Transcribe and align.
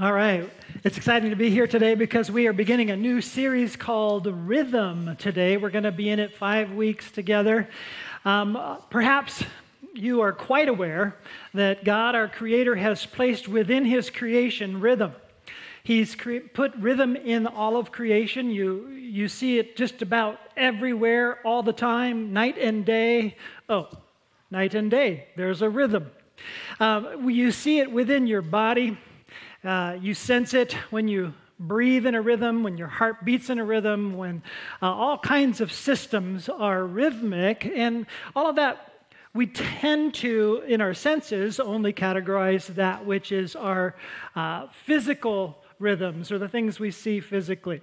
All 0.00 0.12
right. 0.12 0.50
It's 0.82 0.96
exciting 0.96 1.30
to 1.30 1.36
be 1.36 1.50
here 1.50 1.68
today 1.68 1.94
because 1.94 2.30
we 2.30 2.48
are 2.48 2.52
beginning 2.52 2.90
a 2.90 2.96
new 2.96 3.20
series 3.20 3.76
called 3.76 4.26
Rhythm 4.26 5.16
today. 5.18 5.56
We're 5.56 5.70
going 5.70 5.84
to 5.84 5.92
be 5.92 6.08
in 6.10 6.18
it 6.18 6.34
five 6.34 6.72
weeks 6.72 7.10
together. 7.12 7.68
Um, 8.24 8.78
perhaps 8.90 9.44
you 9.94 10.22
are 10.22 10.32
quite 10.32 10.68
aware 10.68 11.16
that 11.54 11.84
God, 11.84 12.16
our 12.16 12.26
Creator, 12.26 12.74
has 12.74 13.06
placed 13.06 13.46
within 13.46 13.84
His 13.84 14.10
creation 14.10 14.80
rhythm. 14.80 15.12
He's 15.84 16.16
cre- 16.16 16.38
put 16.52 16.74
rhythm 16.74 17.14
in 17.14 17.46
all 17.46 17.76
of 17.76 17.92
creation. 17.92 18.50
You, 18.50 18.88
you 18.88 19.28
see 19.28 19.58
it 19.58 19.76
just 19.76 20.02
about 20.02 20.40
everywhere, 20.56 21.38
all 21.46 21.62
the 21.62 21.72
time, 21.72 22.32
night 22.32 22.58
and 22.58 22.84
day. 22.84 23.36
Oh, 23.68 23.88
night 24.50 24.74
and 24.74 24.90
day. 24.90 25.28
There's 25.36 25.62
a 25.62 25.70
rhythm. 25.70 26.10
Um, 26.80 27.28
you 27.28 27.50
see 27.50 27.78
it 27.78 27.90
within 27.90 28.26
your 28.26 28.42
body. 28.42 28.98
Uh, 29.62 29.96
you 30.00 30.14
sense 30.14 30.54
it 30.54 30.72
when 30.90 31.08
you 31.08 31.32
breathe 31.58 32.06
in 32.06 32.14
a 32.14 32.20
rhythm, 32.20 32.62
when 32.62 32.76
your 32.76 32.88
heart 32.88 33.24
beats 33.24 33.48
in 33.48 33.58
a 33.58 33.64
rhythm, 33.64 34.16
when 34.16 34.42
uh, 34.82 34.92
all 34.92 35.18
kinds 35.18 35.60
of 35.60 35.72
systems 35.72 36.48
are 36.48 36.84
rhythmic, 36.84 37.64
and 37.64 38.06
all 38.34 38.50
of 38.50 38.56
that 38.56 38.90
we 39.34 39.46
tend 39.48 40.14
to, 40.14 40.62
in 40.68 40.80
our 40.80 40.94
senses, 40.94 41.58
only 41.58 41.92
categorize 41.92 42.66
that 42.76 43.04
which 43.04 43.32
is 43.32 43.56
our 43.56 43.96
uh, 44.36 44.68
physical 44.84 45.58
rhythms 45.80 46.30
or 46.30 46.38
the 46.38 46.48
things 46.48 46.78
we 46.78 46.92
see 46.92 47.18
physically. 47.18 47.80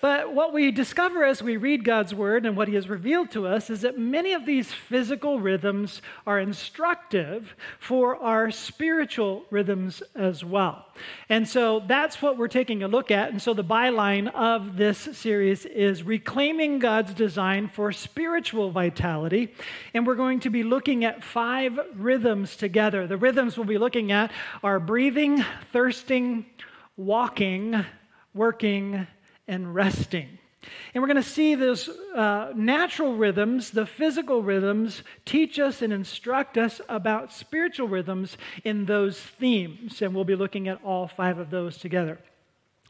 But 0.00 0.34
what 0.34 0.52
we 0.52 0.70
discover 0.70 1.24
as 1.24 1.42
we 1.42 1.56
read 1.56 1.84
God's 1.84 2.14
word 2.14 2.46
and 2.46 2.56
what 2.56 2.68
He 2.68 2.74
has 2.74 2.88
revealed 2.88 3.30
to 3.32 3.46
us 3.46 3.70
is 3.70 3.82
that 3.82 3.98
many 3.98 4.32
of 4.32 4.46
these 4.46 4.72
physical 4.72 5.40
rhythms 5.40 6.02
are 6.26 6.38
instructive 6.38 7.54
for 7.78 8.16
our 8.16 8.50
spiritual 8.50 9.44
rhythms 9.50 10.02
as 10.14 10.44
well. 10.44 10.86
And 11.28 11.48
so 11.48 11.80
that's 11.86 12.20
what 12.22 12.36
we're 12.36 12.48
taking 12.48 12.82
a 12.82 12.88
look 12.88 13.10
at. 13.10 13.30
And 13.30 13.40
so 13.40 13.54
the 13.54 13.64
byline 13.64 14.32
of 14.34 14.76
this 14.76 14.98
series 14.98 15.64
is 15.64 16.02
Reclaiming 16.02 16.78
God's 16.78 17.14
Design 17.14 17.68
for 17.68 17.92
Spiritual 17.92 18.70
Vitality. 18.70 19.54
And 19.92 20.06
we're 20.06 20.14
going 20.14 20.40
to 20.40 20.50
be 20.50 20.62
looking 20.62 21.04
at 21.04 21.24
five 21.24 21.78
rhythms 21.94 22.56
together. 22.56 23.06
The 23.06 23.16
rhythms 23.16 23.56
we'll 23.56 23.66
be 23.66 23.78
looking 23.78 24.12
at 24.12 24.32
are 24.62 24.78
breathing, 24.78 25.44
thirsting, 25.72 26.46
walking, 26.96 27.84
working, 28.34 29.06
and 29.46 29.74
resting. 29.74 30.38
And 30.94 31.02
we're 31.02 31.08
going 31.08 31.22
to 31.22 31.28
see 31.28 31.54
those 31.54 31.88
uh, 31.88 32.52
natural 32.54 33.16
rhythms, 33.16 33.70
the 33.70 33.86
physical 33.86 34.42
rhythms, 34.42 35.02
teach 35.24 35.58
us 35.58 35.82
and 35.82 35.92
instruct 35.92 36.56
us 36.56 36.80
about 36.88 37.32
spiritual 37.32 37.88
rhythms 37.88 38.36
in 38.64 38.86
those 38.86 39.18
themes. 39.20 40.00
And 40.00 40.14
we'll 40.14 40.24
be 40.24 40.36
looking 40.36 40.68
at 40.68 40.82
all 40.84 41.06
five 41.06 41.38
of 41.38 41.50
those 41.50 41.76
together. 41.76 42.18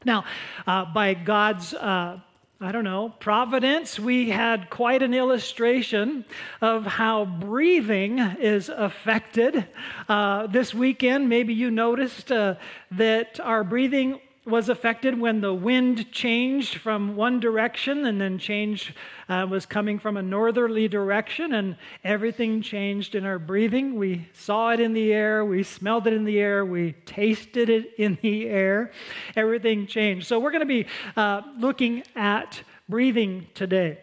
Now, 0.05 0.25
uh, 0.67 0.85
by 0.85 1.15
God's 1.15 1.73
uh, 1.73 2.19
I 2.61 2.71
don't 2.71 2.85
know, 2.85 3.09
providence, 3.19 3.99
we 3.99 4.29
had 4.29 4.69
quite 4.69 5.03
an 5.03 5.13
illustration 5.13 6.23
of 6.61 6.85
how 6.85 7.25
breathing 7.25 8.17
is 8.17 8.69
affected. 8.69 9.67
Uh, 10.07 10.47
this 10.47 10.73
weekend, 10.73 11.27
maybe 11.27 11.53
you 11.53 11.69
noticed 11.69 12.31
uh, 12.31 12.55
that 12.91 13.41
our 13.41 13.65
breathing 13.65 14.21
was 14.45 14.69
affected 14.69 15.19
when 15.19 15.41
the 15.41 15.53
wind 15.53 16.11
changed 16.11 16.75
from 16.75 17.15
one 17.15 17.39
direction 17.39 18.05
and 18.05 18.21
then 18.21 18.37
changed 18.37 18.93
uh, 19.27 19.45
was 19.49 19.65
coming 19.65 19.97
from 19.97 20.17
a 20.17 20.21
northerly 20.21 20.87
direction 20.87 21.55
and 21.55 21.75
everything 22.03 22.61
changed 22.61 23.15
in 23.15 23.25
our 23.25 23.39
breathing. 23.39 23.95
We 23.95 24.29
saw 24.33 24.69
it 24.69 24.79
in 24.79 24.93
the 24.93 25.11
air 25.11 25.43
we 25.43 25.63
smelled 25.63 26.05
it 26.05 26.13
in 26.13 26.25
the 26.25 26.39
air 26.39 26.63
we 26.63 26.93
tasted 27.05 27.69
it 27.69 27.93
in 27.97 28.19
the 28.21 28.47
air. 28.47 28.91
Everything 29.35 29.87
changed. 29.87 30.27
So 30.27 30.39
we're 30.39 30.51
going 30.51 30.59
to 30.59 30.65
be 30.65 30.85
uh, 31.17 31.41
looking 31.57 32.03
at 32.15 32.61
breathing 32.87 33.47
today. 33.55 33.99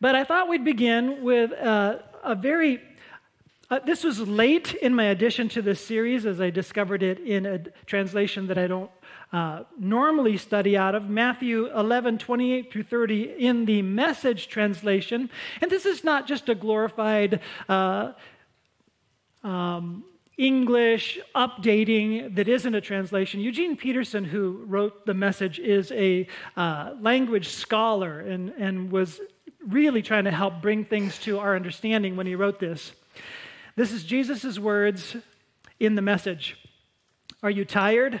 But 0.00 0.16
i 0.16 0.24
thought 0.24 0.48
we'd 0.48 0.64
begin 0.64 1.22
with 1.22 1.52
uh, 1.52 1.98
a 2.24 2.34
very 2.34 2.80
uh, 3.70 3.78
this 3.86 4.04
was 4.04 4.20
late 4.20 4.74
in 4.74 4.94
my 4.94 5.04
addition 5.04 5.48
to 5.48 5.62
this 5.62 5.84
series 5.84 6.26
as 6.26 6.40
I 6.40 6.50
discovered 6.50 7.02
it 7.02 7.18
in 7.20 7.46
a 7.46 7.58
translation 7.86 8.46
that 8.48 8.58
I 8.58 8.66
don't 8.66 8.90
uh, 9.34 9.64
normally 9.76 10.36
study 10.36 10.76
out 10.76 10.94
of, 10.94 11.10
Matthew 11.10 11.66
11, 11.76 12.18
28 12.18 12.72
through 12.72 12.84
30, 12.84 13.34
in 13.36 13.64
the 13.64 13.82
message 13.82 14.46
translation. 14.46 15.28
And 15.60 15.68
this 15.68 15.86
is 15.86 16.04
not 16.04 16.28
just 16.28 16.48
a 16.48 16.54
glorified 16.54 17.40
uh, 17.68 18.12
um, 19.42 20.04
English 20.38 21.18
updating 21.34 22.36
that 22.36 22.46
isn't 22.46 22.76
a 22.76 22.80
translation. 22.80 23.40
Eugene 23.40 23.76
Peterson, 23.76 24.22
who 24.22 24.62
wrote 24.68 25.04
the 25.04 25.14
message, 25.14 25.58
is 25.58 25.90
a 25.90 26.28
uh, 26.56 26.92
language 27.00 27.48
scholar 27.48 28.20
and, 28.20 28.52
and 28.56 28.92
was 28.92 29.18
really 29.66 30.00
trying 30.00 30.24
to 30.24 30.30
help 30.30 30.62
bring 30.62 30.84
things 30.84 31.18
to 31.18 31.40
our 31.40 31.56
understanding 31.56 32.14
when 32.14 32.28
he 32.28 32.36
wrote 32.36 32.60
this. 32.60 32.92
This 33.74 33.90
is 33.90 34.04
Jesus' 34.04 34.60
words 34.60 35.16
in 35.80 35.96
the 35.96 36.02
message 36.02 36.56
Are 37.42 37.50
you 37.50 37.64
tired? 37.64 38.20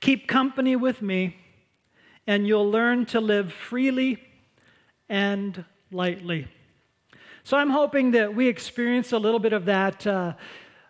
Keep 0.00 0.28
company 0.28 0.76
with 0.76 1.02
me, 1.02 1.36
and 2.26 2.46
you'll 2.46 2.70
learn 2.70 3.06
to 3.06 3.20
live 3.20 3.52
freely 3.52 4.22
and 5.08 5.64
lightly. 5.90 6.48
So 7.44 7.56
I'm 7.56 7.70
hoping 7.70 8.10
that 8.12 8.34
we 8.34 8.48
experience 8.48 9.12
a 9.12 9.18
little 9.18 9.38
bit 9.38 9.52
of 9.52 9.66
that 9.66 10.06
uh, 10.06 10.34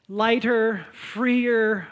lighter, 0.09 0.87
freer, 0.93 1.89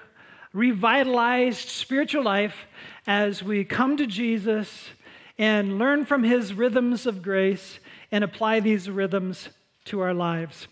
revitalized 0.53 1.69
spiritual 1.69 2.22
life 2.22 2.66
as 3.06 3.43
we 3.43 3.65
come 3.65 3.97
to 3.97 4.06
Jesus 4.06 4.88
and 5.37 5.78
learn 5.78 6.06
from 6.06 6.22
his 6.22 6.54
rhythms 6.54 7.06
of 7.06 7.22
grace 7.22 7.78
and 8.12 8.22
apply 8.22 8.60
these 8.60 8.88
rhythms 8.88 9.49
to 9.84 10.00
our 10.00 10.15
lives. 10.15 10.69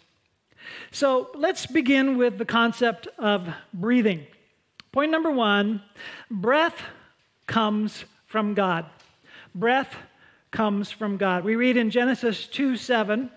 So 0.91 1.31
let's 1.34 1.66
begin 1.66 2.16
with 2.16 2.38
the 2.38 2.44
concept 2.44 3.09
of 3.19 3.53
breathing. 3.75 4.27
Point 4.92 5.10
number 5.10 5.30
one 5.30 5.82
breath 6.30 6.82
comes 7.47 8.04
from 8.26 8.53
God. 8.53 8.84
Breath 9.54 9.97
comes 10.50 10.91
from 10.91 11.16
God. 11.16 11.44
We 11.44 11.56
read 11.56 11.78
in 11.78 11.91
Genesis 11.91 12.47
2 12.47 12.76
7. 12.76 13.31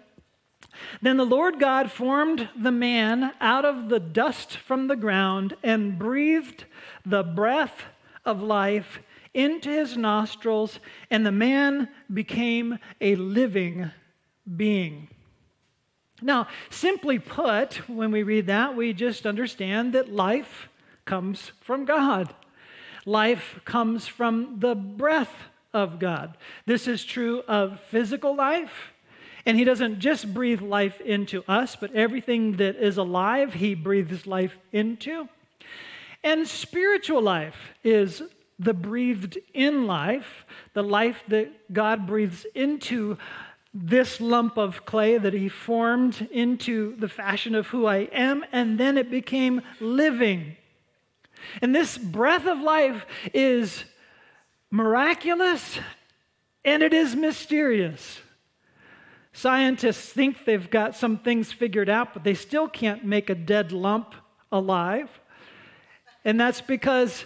Then 1.01 1.15
the 1.15 1.23
Lord 1.23 1.57
God 1.57 1.89
formed 1.89 2.49
the 2.57 2.71
man 2.71 3.31
out 3.39 3.63
of 3.63 3.87
the 3.87 4.01
dust 4.01 4.57
from 4.57 4.87
the 4.87 4.97
ground 4.97 5.55
and 5.63 5.97
breathed 5.97 6.65
the 7.05 7.23
breath 7.23 7.83
of 8.25 8.41
life 8.41 8.99
into 9.33 9.69
his 9.69 9.95
nostrils, 9.95 10.79
and 11.09 11.25
the 11.25 11.31
man 11.31 11.87
became 12.13 12.79
a 12.99 13.15
living 13.15 13.91
being. 14.57 15.07
Now, 16.21 16.47
simply 16.69 17.19
put, 17.19 17.87
when 17.89 18.11
we 18.11 18.23
read 18.23 18.47
that, 18.47 18.75
we 18.75 18.91
just 18.91 19.25
understand 19.25 19.93
that 19.93 20.11
life 20.11 20.69
comes 21.05 21.51
from 21.61 21.85
God. 21.85 22.33
Life 23.05 23.59
comes 23.65 24.07
from 24.07 24.59
the 24.59 24.75
breath 24.75 25.33
of 25.73 25.99
God. 25.99 26.37
This 26.65 26.87
is 26.87 27.05
true 27.05 27.43
of 27.47 27.79
physical 27.91 28.35
life. 28.35 28.91
And 29.45 29.57
he 29.57 29.63
doesn't 29.63 29.99
just 29.99 30.33
breathe 30.33 30.61
life 30.61 30.99
into 31.01 31.43
us, 31.47 31.75
but 31.75 31.93
everything 31.93 32.57
that 32.57 32.77
is 32.77 32.97
alive, 32.97 33.53
he 33.53 33.75
breathes 33.75 34.25
life 34.25 34.57
into. 34.71 35.29
And 36.23 36.47
spiritual 36.47 37.21
life 37.21 37.73
is 37.83 38.23
the 38.57 38.73
breathed 38.73 39.37
in 39.53 39.85
life, 39.85 40.45
the 40.73 40.81
life 40.81 41.23
that 41.27 41.71
God 41.71 42.07
breathes 42.07 42.47
into 42.55 43.17
this 43.71 44.19
lump 44.19 44.57
of 44.57 44.85
clay 44.85 45.17
that 45.17 45.33
he 45.33 45.49
formed 45.49 46.27
into 46.31 46.95
the 46.95 47.09
fashion 47.09 47.53
of 47.53 47.67
who 47.67 47.85
I 47.85 48.07
am, 48.13 48.43
and 48.51 48.79
then 48.79 48.97
it 48.97 49.11
became 49.11 49.61
living 49.79 50.55
and 51.61 51.75
this 51.75 51.97
breath 51.97 52.45
of 52.45 52.59
life 52.59 53.05
is 53.33 53.83
miraculous 54.71 55.79
and 56.63 56.81
it 56.81 56.93
is 56.93 57.15
mysterious. 57.15 58.19
Scientists 59.33 60.11
think 60.11 60.45
they've 60.45 60.69
got 60.69 60.95
some 60.95 61.17
things 61.17 61.51
figured 61.51 61.89
out, 61.89 62.13
but 62.13 62.23
they 62.23 62.33
still 62.33 62.67
can't 62.67 63.03
make 63.03 63.29
a 63.29 63.35
dead 63.35 63.71
lump 63.71 64.15
alive. 64.51 65.09
And 66.23 66.39
that's 66.39 66.61
because 66.61 67.25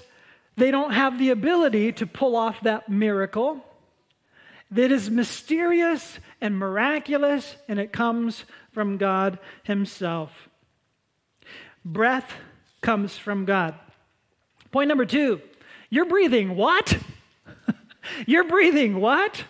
they 0.57 0.71
don't 0.71 0.91
have 0.91 1.19
the 1.19 1.29
ability 1.29 1.93
to 1.93 2.07
pull 2.07 2.35
off 2.35 2.61
that 2.61 2.89
miracle 2.89 3.63
that 4.71 4.91
is 4.91 5.09
mysterious 5.09 6.19
and 6.41 6.57
miraculous, 6.57 7.55
and 7.67 7.79
it 7.79 7.91
comes 7.91 8.45
from 8.71 8.97
God 8.97 9.39
Himself. 9.63 10.49
Breath 11.83 12.33
comes 12.81 13.17
from 13.17 13.45
God. 13.45 13.75
Point 14.71 14.87
number 14.87 15.05
two 15.05 15.41
you're 15.89 16.05
breathing 16.05 16.55
what? 16.55 16.97
you're 18.27 18.43
breathing 18.43 18.99
what? 18.99 19.43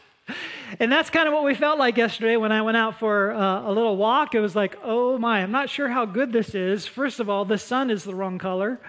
And 0.80 0.92
that's 0.92 1.10
kind 1.10 1.28
of 1.28 1.34
what 1.34 1.44
we 1.44 1.56
felt 1.56 1.80
like 1.80 1.98
yesterday 1.98 2.38
when 2.38 2.52
I 2.52 2.62
went 2.62 2.78
out 2.78 3.00
for 3.00 3.32
uh, 3.32 3.68
a 3.68 3.72
little 3.72 3.98
walk. 3.98 4.36
It 4.36 4.40
was 4.40 4.56
like, 4.56 4.78
oh 4.84 5.18
my, 5.18 5.42
I'm 5.42 5.52
not 5.52 5.70
sure 5.70 5.90
how 5.90 6.06
good 6.06 6.32
this 6.32 6.54
is. 6.54 6.86
First 6.86 7.20
of 7.20 7.30
all, 7.30 7.44
the 7.44 7.58
sun 7.58 7.90
is 7.90 8.04
the 8.04 8.14
wrong 8.14 8.38
color. 8.38 8.80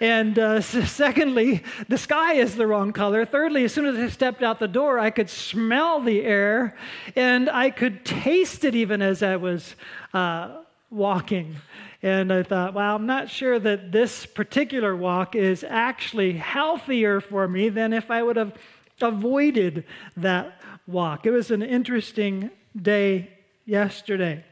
And 0.00 0.36
uh, 0.38 0.60
secondly, 0.60 1.62
the 1.88 1.96
sky 1.96 2.34
is 2.34 2.56
the 2.56 2.66
wrong 2.66 2.92
color. 2.92 3.24
Thirdly, 3.24 3.64
as 3.64 3.72
soon 3.72 3.86
as 3.86 3.96
I 3.96 4.08
stepped 4.08 4.42
out 4.42 4.58
the 4.58 4.68
door, 4.68 4.98
I 4.98 5.10
could 5.10 5.30
smell 5.30 6.00
the 6.00 6.22
air 6.22 6.76
and 7.14 7.48
I 7.48 7.70
could 7.70 8.04
taste 8.04 8.64
it 8.64 8.74
even 8.74 9.00
as 9.00 9.22
I 9.22 9.36
was 9.36 9.76
uh, 10.12 10.62
walking. 10.90 11.56
And 12.02 12.32
I 12.32 12.42
thought, 12.42 12.74
well, 12.74 12.96
I'm 12.96 13.06
not 13.06 13.30
sure 13.30 13.58
that 13.60 13.92
this 13.92 14.26
particular 14.26 14.96
walk 14.96 15.36
is 15.36 15.64
actually 15.64 16.32
healthier 16.32 17.20
for 17.20 17.46
me 17.46 17.68
than 17.68 17.92
if 17.92 18.10
I 18.10 18.22
would 18.22 18.36
have 18.36 18.54
avoided 19.00 19.84
that 20.16 20.60
walk. 20.86 21.26
It 21.26 21.30
was 21.30 21.50
an 21.52 21.62
interesting 21.62 22.50
day 22.80 23.30
yesterday. 23.66 24.44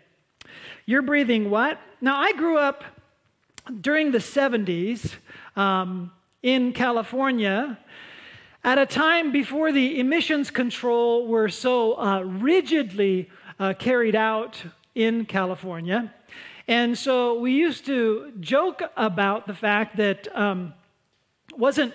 You're 0.87 1.02
breathing 1.02 1.50
what? 1.50 1.81
Now, 2.00 2.20
I 2.20 2.32
grew 2.32 2.58
up 2.58 2.85
during 3.81 4.12
the 4.12 4.19
70s 4.19 5.14
um, 5.56 6.12
in 6.43 6.73
California 6.73 7.79
at 8.62 8.79
a 8.79 8.87
time 8.87 9.32
before 9.32 9.73
the 9.73 9.99
emissions 9.99 10.50
control 10.50 11.26
were 11.26 11.49
so 11.49 11.99
uh, 11.99 12.20
rigidly 12.20 13.29
uh, 13.58 13.75
carried 13.79 14.14
out 14.14 14.62
in 14.94 15.25
California. 15.25 16.12
And 16.68 16.96
so 16.96 17.38
we 17.38 17.52
used 17.52 17.86
to 17.86 18.32
joke 18.40 18.82
about 18.96 19.46
the 19.46 19.54
fact 19.54 19.96
that 19.96 20.28
um, 20.36 20.74
wasn't 21.56 21.94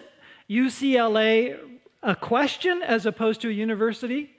UCLA 0.50 1.58
a 2.04 2.16
question 2.16 2.82
as 2.82 3.06
opposed 3.06 3.42
to 3.42 3.50
a 3.50 3.52
university? 3.52 4.32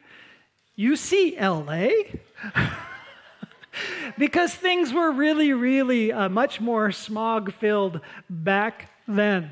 UCLA? 0.79 2.19
because 4.19 4.55
things 4.55 4.93
were 4.93 5.11
really, 5.11 5.53
really 5.53 6.13
uh, 6.13 6.29
much 6.29 6.61
more 6.61 6.93
smog 6.93 7.53
filled 7.53 8.01
back 8.29 8.91
then. 9.09 9.51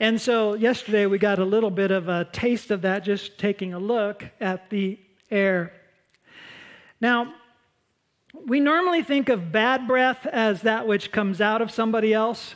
And 0.00 0.20
so 0.20 0.54
yesterday 0.54 1.06
we 1.06 1.18
got 1.18 1.38
a 1.38 1.44
little 1.44 1.70
bit 1.70 1.90
of 1.90 2.08
a 2.08 2.24
taste 2.32 2.70
of 2.70 2.82
that 2.82 3.04
just 3.04 3.38
taking 3.38 3.72
a 3.72 3.78
look 3.78 4.24
at 4.40 4.68
the 4.70 4.98
air. 5.30 5.72
Now, 7.00 7.34
we 8.32 8.60
normally 8.60 9.02
think 9.02 9.28
of 9.28 9.52
bad 9.52 9.86
breath 9.86 10.26
as 10.26 10.62
that 10.62 10.86
which 10.86 11.12
comes 11.12 11.40
out 11.40 11.62
of 11.62 11.70
somebody 11.70 12.12
else. 12.12 12.54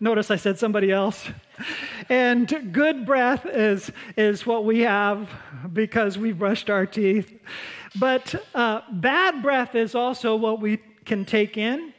Notice 0.00 0.30
I 0.30 0.36
said 0.36 0.58
somebody 0.58 0.92
else. 0.92 1.28
And 2.08 2.72
good 2.72 3.04
breath 3.04 3.44
is, 3.46 3.90
is 4.16 4.46
what 4.46 4.64
we 4.64 4.80
have 4.80 5.28
because 5.72 6.16
we've 6.16 6.38
brushed 6.38 6.70
our 6.70 6.86
teeth. 6.86 7.32
But 7.98 8.34
uh, 8.54 8.82
bad 8.92 9.42
breath 9.42 9.74
is 9.74 9.94
also 9.94 10.36
what 10.36 10.60
we 10.60 10.78
can 11.04 11.24
take 11.24 11.56
in, 11.56 11.92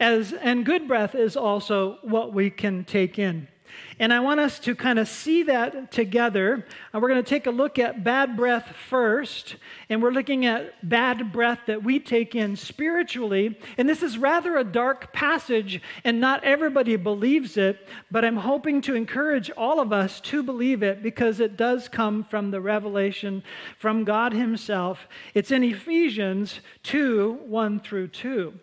as, 0.00 0.32
and 0.32 0.64
good 0.64 0.88
breath 0.88 1.14
is 1.14 1.36
also 1.36 1.98
what 2.02 2.32
we 2.32 2.50
can 2.50 2.84
take 2.84 3.18
in. 3.18 3.48
And 3.98 4.12
I 4.12 4.20
want 4.20 4.40
us 4.40 4.58
to 4.60 4.74
kind 4.74 4.98
of 4.98 5.08
see 5.08 5.44
that 5.44 5.92
together. 5.92 6.66
Uh, 6.92 7.00
we're 7.00 7.08
going 7.08 7.22
to 7.22 7.28
take 7.28 7.46
a 7.46 7.50
look 7.50 7.78
at 7.78 8.02
bad 8.02 8.36
breath 8.36 8.74
first, 8.88 9.56
and 9.88 10.02
we're 10.02 10.10
looking 10.10 10.46
at 10.46 10.88
bad 10.88 11.32
breath 11.32 11.60
that 11.66 11.84
we 11.84 12.00
take 12.00 12.34
in 12.34 12.56
spiritually. 12.56 13.58
And 13.78 13.88
this 13.88 14.02
is 14.02 14.18
rather 14.18 14.56
a 14.56 14.64
dark 14.64 15.12
passage, 15.12 15.80
and 16.02 16.20
not 16.20 16.42
everybody 16.44 16.96
believes 16.96 17.56
it, 17.56 17.86
but 18.10 18.24
I'm 18.24 18.36
hoping 18.36 18.80
to 18.82 18.94
encourage 18.94 19.50
all 19.50 19.80
of 19.80 19.92
us 19.92 20.20
to 20.22 20.42
believe 20.42 20.82
it 20.82 21.02
because 21.02 21.40
it 21.40 21.56
does 21.56 21.88
come 21.88 22.24
from 22.24 22.50
the 22.50 22.60
revelation 22.60 23.42
from 23.78 24.04
God 24.04 24.32
Himself. 24.32 25.06
It's 25.34 25.50
in 25.50 25.62
Ephesians 25.62 26.60
2 26.82 27.40
1 27.46 27.80
through 27.80 28.08
2. 28.08 28.54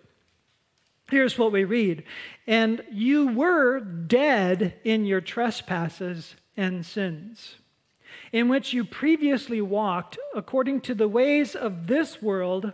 Here's 1.11 1.37
what 1.37 1.51
we 1.51 1.65
read 1.65 2.05
And 2.47 2.81
you 2.89 3.27
were 3.27 3.81
dead 3.81 4.75
in 4.85 5.05
your 5.05 5.19
trespasses 5.19 6.35
and 6.55 6.85
sins, 6.85 7.57
in 8.31 8.47
which 8.47 8.71
you 8.71 8.85
previously 8.85 9.59
walked 9.59 10.17
according 10.33 10.79
to 10.81 10.95
the 10.95 11.09
ways 11.09 11.53
of 11.53 11.87
this 11.87 12.21
world, 12.21 12.71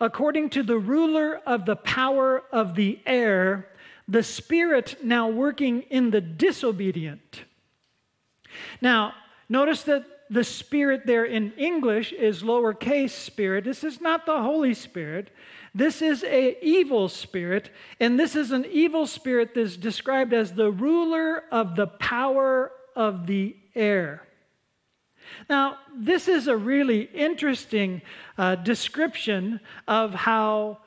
according 0.00 0.48
to 0.50 0.62
the 0.62 0.78
ruler 0.78 1.36
of 1.46 1.66
the 1.66 1.76
power 1.76 2.42
of 2.50 2.74
the 2.74 2.98
air, 3.04 3.68
the 4.08 4.22
spirit 4.22 4.96
now 5.04 5.28
working 5.28 5.82
in 5.82 6.10
the 6.10 6.22
disobedient. 6.22 7.44
Now, 8.80 9.12
notice 9.50 9.82
that 9.82 10.06
the 10.30 10.44
spirit 10.44 11.02
there 11.04 11.26
in 11.26 11.52
English 11.58 12.12
is 12.12 12.42
lowercase 12.42 13.10
spirit. 13.10 13.64
This 13.64 13.84
is 13.84 14.00
not 14.00 14.24
the 14.24 14.40
Holy 14.40 14.72
Spirit. 14.72 15.30
This 15.74 16.02
is 16.02 16.22
an 16.22 16.54
evil 16.62 17.08
spirit, 17.08 17.70
and 18.00 18.18
this 18.18 18.34
is 18.34 18.52
an 18.52 18.64
evil 18.70 19.06
spirit 19.06 19.54
that's 19.54 19.76
described 19.76 20.32
as 20.32 20.52
the 20.52 20.70
ruler 20.70 21.44
of 21.50 21.76
the 21.76 21.86
power 21.86 22.72
of 22.96 23.26
the 23.26 23.56
air. 23.74 24.22
Now, 25.48 25.78
this 25.94 26.28
is 26.28 26.46
a 26.46 26.56
really 26.56 27.02
interesting 27.02 28.02
uh, 28.36 28.54
description 28.56 29.60
of 29.86 30.14
how 30.14 30.78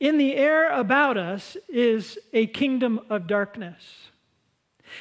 in 0.00 0.18
the 0.18 0.34
air 0.34 0.70
about 0.70 1.16
us 1.16 1.56
is 1.68 2.18
a 2.32 2.46
kingdom 2.46 3.00
of 3.10 3.26
darkness. 3.26 4.10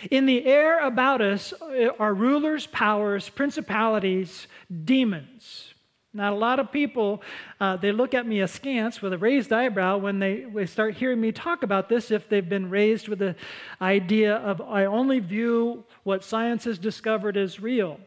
In 0.10 0.26
the 0.26 0.46
air 0.46 0.80
about 0.86 1.22
us 1.22 1.54
are 2.00 2.14
rulers, 2.14 2.68
powers, 2.68 3.30
principalities, 3.30 4.48
demons. 4.84 5.75
Not 6.16 6.32
a 6.32 6.36
lot 6.38 6.60
of 6.60 6.72
people, 6.72 7.22
uh, 7.60 7.76
they 7.76 7.92
look 7.92 8.14
at 8.14 8.26
me 8.26 8.40
askance 8.40 9.02
with 9.02 9.12
a 9.12 9.18
raised 9.18 9.52
eyebrow 9.52 9.98
when 9.98 10.18
they, 10.18 10.46
they 10.46 10.66
start 10.66 10.96
hearing 10.96 11.20
me 11.20 11.34
talk 11.34 11.62
about 11.62 11.90
this 11.90 12.10
if 12.10 12.30
they've 12.30 12.48
been 12.48 12.70
raised 12.70 13.10
with 13.10 13.20
the 13.20 13.36
idea 13.82 14.38
of, 14.38 14.62
I 14.62 14.86
only 14.86 15.20
view 15.20 15.84
what 16.04 16.24
science 16.24 16.64
has 16.64 16.80
discovered 16.80 17.36
as 17.36 17.60
real. 17.60 18.00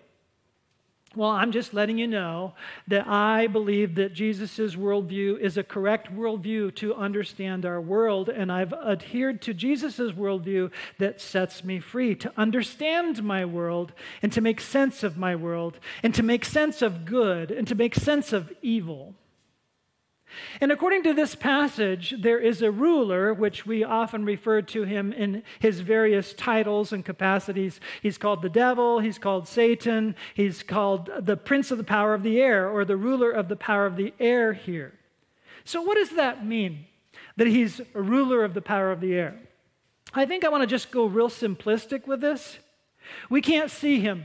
Well, 1.17 1.31
I'm 1.31 1.53
just 1.53 1.73
letting 1.73 1.97
you 1.97 2.07
know 2.07 2.53
that 2.87 3.09
I 3.09 3.47
believe 3.47 3.95
that 3.95 4.12
Jesus' 4.12 4.77
worldview 4.77 5.41
is 5.41 5.57
a 5.57 5.65
correct 5.65 6.15
worldview 6.15 6.75
to 6.77 6.95
understand 6.95 7.65
our 7.65 7.81
world, 7.81 8.29
and 8.29 8.53
I've 8.53 8.75
adhered 8.75 9.41
to 9.43 9.55
Jesus' 9.55 9.99
worldview 10.12 10.71
that 10.99 11.21
sets 11.21 11.65
me 11.65 11.81
free 11.81 12.15
to 12.17 12.33
understand 12.37 13.23
my 13.23 13.47
world 13.47 13.93
and 14.21 14.31
to 14.33 14.43
make 14.43 14.61
sense 14.61 15.03
of 15.03 15.17
my 15.17 15.35
world 15.35 15.79
and 16.03 16.15
to 16.15 16.23
make 16.23 16.45
sense 16.45 16.83
of 16.83 17.07
good 17.07 17.50
and 17.50 17.67
to 17.69 17.75
make 17.75 17.95
sense 17.95 18.35
of 18.35 18.53
evil. 18.61 19.15
And 20.61 20.70
according 20.70 21.04
to 21.04 21.14
this 21.14 21.35
passage, 21.35 22.14
there 22.18 22.38
is 22.38 22.62
a 22.62 22.70
ruler, 22.70 23.32
which 23.32 23.66
we 23.66 23.85
often 23.85 24.25
refer 24.25 24.62
to 24.62 24.85
him 24.85 25.12
in 25.12 25.42
his 25.58 25.80
various 25.80 26.32
titles 26.35 26.92
and 26.92 27.04
capacities. 27.04 27.80
He's 28.02 28.18
called 28.18 28.42
the 28.42 28.49
devil, 28.49 29.00
he's 29.00 29.18
called 29.18 29.49
Satan, 29.49 30.14
he's 30.35 30.62
called 30.62 31.11
the 31.20 31.37
prince 31.37 31.70
of 31.70 31.78
the 31.78 31.85
power 31.85 32.14
of 32.14 32.23
the 32.23 32.40
air, 32.40 32.68
or 32.68 32.85
the 32.85 32.97
ruler 32.97 33.30
of 33.30 33.49
the 33.49 33.56
power 33.56 33.87
of 33.87 33.97
the 33.97 34.12
air 34.20 34.52
here. 34.52 34.92
So, 35.64 35.82
what 35.82 35.97
does 35.97 36.11
that 36.16 36.47
mean? 36.47 36.87
That 37.37 37.47
he's 37.47 37.80
a 37.94 38.02
ruler 38.02 38.44
of 38.44 38.54
the 38.54 38.62
power 38.62 38.90
of 38.90 39.00
the 39.00 39.14
air? 39.14 39.38
I 40.14 40.26
think 40.26 40.44
I 40.44 40.49
want 40.49 40.62
to 40.62 40.66
just 40.66 40.90
go 40.90 41.06
real 41.06 41.28
simplistic 41.28 42.06
with 42.06 42.20
this. 42.20 42.58
We 43.30 43.40
can't 43.40 43.70
see 43.70 44.00
him, 44.00 44.25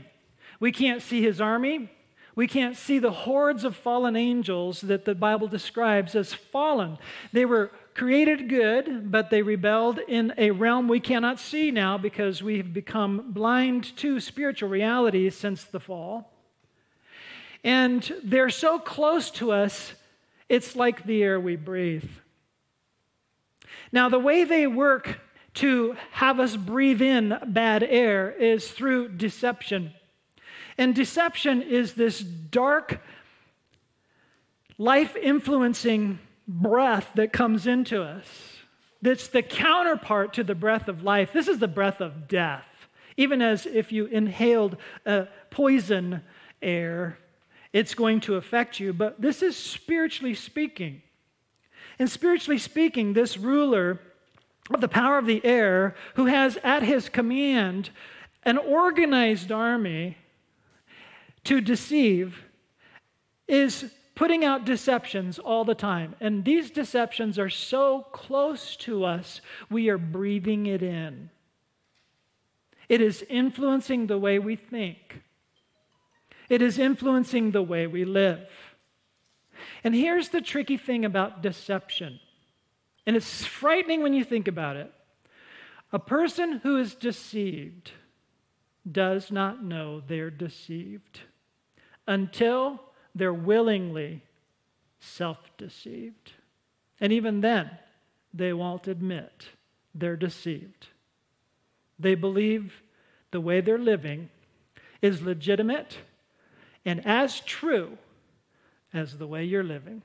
we 0.60 0.72
can't 0.72 1.02
see 1.02 1.22
his 1.22 1.40
army. 1.40 1.90
We 2.36 2.48
can't 2.48 2.76
see 2.76 2.98
the 2.98 3.12
hordes 3.12 3.64
of 3.64 3.76
fallen 3.76 4.16
angels 4.16 4.80
that 4.82 5.04
the 5.04 5.14
Bible 5.14 5.46
describes 5.46 6.16
as 6.16 6.34
fallen. 6.34 6.98
They 7.32 7.44
were 7.44 7.70
created 7.94 8.48
good, 8.48 9.10
but 9.12 9.30
they 9.30 9.42
rebelled 9.42 10.00
in 10.08 10.34
a 10.36 10.50
realm 10.50 10.88
we 10.88 10.98
cannot 10.98 11.38
see 11.38 11.70
now 11.70 11.96
because 11.96 12.42
we've 12.42 12.74
become 12.74 13.32
blind 13.32 13.96
to 13.98 14.18
spiritual 14.18 14.68
realities 14.68 15.36
since 15.36 15.62
the 15.62 15.78
fall. 15.78 16.32
And 17.62 18.12
they're 18.22 18.50
so 18.50 18.78
close 18.78 19.30
to 19.32 19.52
us, 19.52 19.94
it's 20.48 20.74
like 20.74 21.04
the 21.04 21.22
air 21.22 21.38
we 21.38 21.56
breathe. 21.56 22.10
Now, 23.92 24.08
the 24.08 24.18
way 24.18 24.42
they 24.42 24.66
work 24.66 25.20
to 25.54 25.96
have 26.10 26.40
us 26.40 26.56
breathe 26.56 27.00
in 27.00 27.38
bad 27.46 27.84
air 27.84 28.30
is 28.32 28.72
through 28.72 29.10
deception. 29.10 29.94
And 30.76 30.94
deception 30.94 31.62
is 31.62 31.94
this 31.94 32.20
dark, 32.20 33.00
life 34.78 35.16
influencing 35.16 36.18
breath 36.48 37.10
that 37.14 37.32
comes 37.32 37.66
into 37.66 38.02
us. 38.02 38.26
that's 39.04 39.28
the 39.28 39.42
counterpart 39.42 40.32
to 40.32 40.42
the 40.42 40.54
breath 40.54 40.88
of 40.88 41.04
life. 41.04 41.30
This 41.32 41.46
is 41.46 41.58
the 41.58 41.68
breath 41.68 42.00
of 42.00 42.26
death. 42.26 42.66
Even 43.18 43.42
as 43.42 43.66
if 43.66 43.92
you 43.92 44.06
inhaled 44.06 44.78
a 45.04 45.28
poison 45.50 46.22
air, 46.62 47.18
it's 47.72 47.94
going 47.94 48.20
to 48.20 48.36
affect 48.36 48.80
you. 48.80 48.94
But 48.94 49.20
this 49.20 49.42
is 49.42 49.56
spiritually 49.56 50.34
speaking. 50.34 51.02
And 51.98 52.08
spiritually 52.10 52.58
speaking, 52.58 53.12
this 53.12 53.36
ruler 53.36 54.00
of 54.72 54.80
the 54.80 54.88
power 54.88 55.18
of 55.18 55.26
the 55.26 55.44
air, 55.44 55.94
who 56.14 56.24
has 56.24 56.56
at 56.64 56.82
his 56.82 57.10
command 57.10 57.90
an 58.42 58.56
organized 58.56 59.52
army 59.52 60.16
to 61.44 61.60
deceive, 61.60 62.44
is 63.46 63.92
putting 64.14 64.44
out 64.44 64.64
deceptions 64.64 65.38
all 65.38 65.64
the 65.64 65.74
time. 65.74 66.14
And 66.20 66.44
these 66.44 66.70
deceptions 66.70 67.38
are 67.38 67.50
so 67.50 68.06
close 68.12 68.76
to 68.76 69.04
us, 69.04 69.40
we 69.70 69.88
are 69.88 69.98
breathing 69.98 70.66
it 70.66 70.82
in. 70.82 71.30
It 72.88 73.00
is 73.00 73.24
influencing 73.28 74.06
the 74.06 74.18
way 74.18 74.38
we 74.38 74.56
think, 74.56 75.22
it 76.48 76.62
is 76.62 76.78
influencing 76.78 77.50
the 77.50 77.62
way 77.62 77.86
we 77.86 78.04
live. 78.04 78.48
And 79.82 79.94
here's 79.94 80.30
the 80.30 80.40
tricky 80.40 80.76
thing 80.76 81.04
about 81.04 81.42
deception, 81.42 82.20
and 83.06 83.16
it's 83.16 83.44
frightening 83.44 84.02
when 84.02 84.14
you 84.14 84.24
think 84.24 84.48
about 84.48 84.76
it. 84.76 84.92
A 85.92 85.98
person 85.98 86.60
who 86.62 86.78
is 86.78 86.94
deceived 86.94 87.92
does 88.90 89.30
not 89.30 89.62
know 89.62 90.00
they're 90.00 90.30
deceived 90.30 91.20
until 92.06 92.80
they're 93.14 93.32
willingly 93.32 94.22
self 95.00 95.38
deceived. 95.56 96.32
And 97.00 97.12
even 97.12 97.40
then, 97.40 97.70
they 98.32 98.52
won't 98.52 98.88
admit 98.88 99.48
they're 99.94 100.16
deceived. 100.16 100.88
They 101.98 102.14
believe 102.14 102.82
the 103.30 103.40
way 103.40 103.60
they're 103.60 103.78
living 103.78 104.30
is 105.02 105.22
legitimate 105.22 105.98
and 106.84 107.06
as 107.06 107.40
true 107.40 107.96
as 108.92 109.18
the 109.18 109.26
way 109.26 109.44
you're 109.44 109.64
living. 109.64 110.02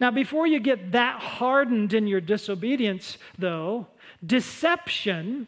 Now, 0.00 0.10
before 0.10 0.46
you 0.46 0.58
get 0.58 0.92
that 0.92 1.20
hardened 1.20 1.92
in 1.92 2.06
your 2.06 2.20
disobedience, 2.20 3.18
though, 3.38 3.86
deception 4.24 5.46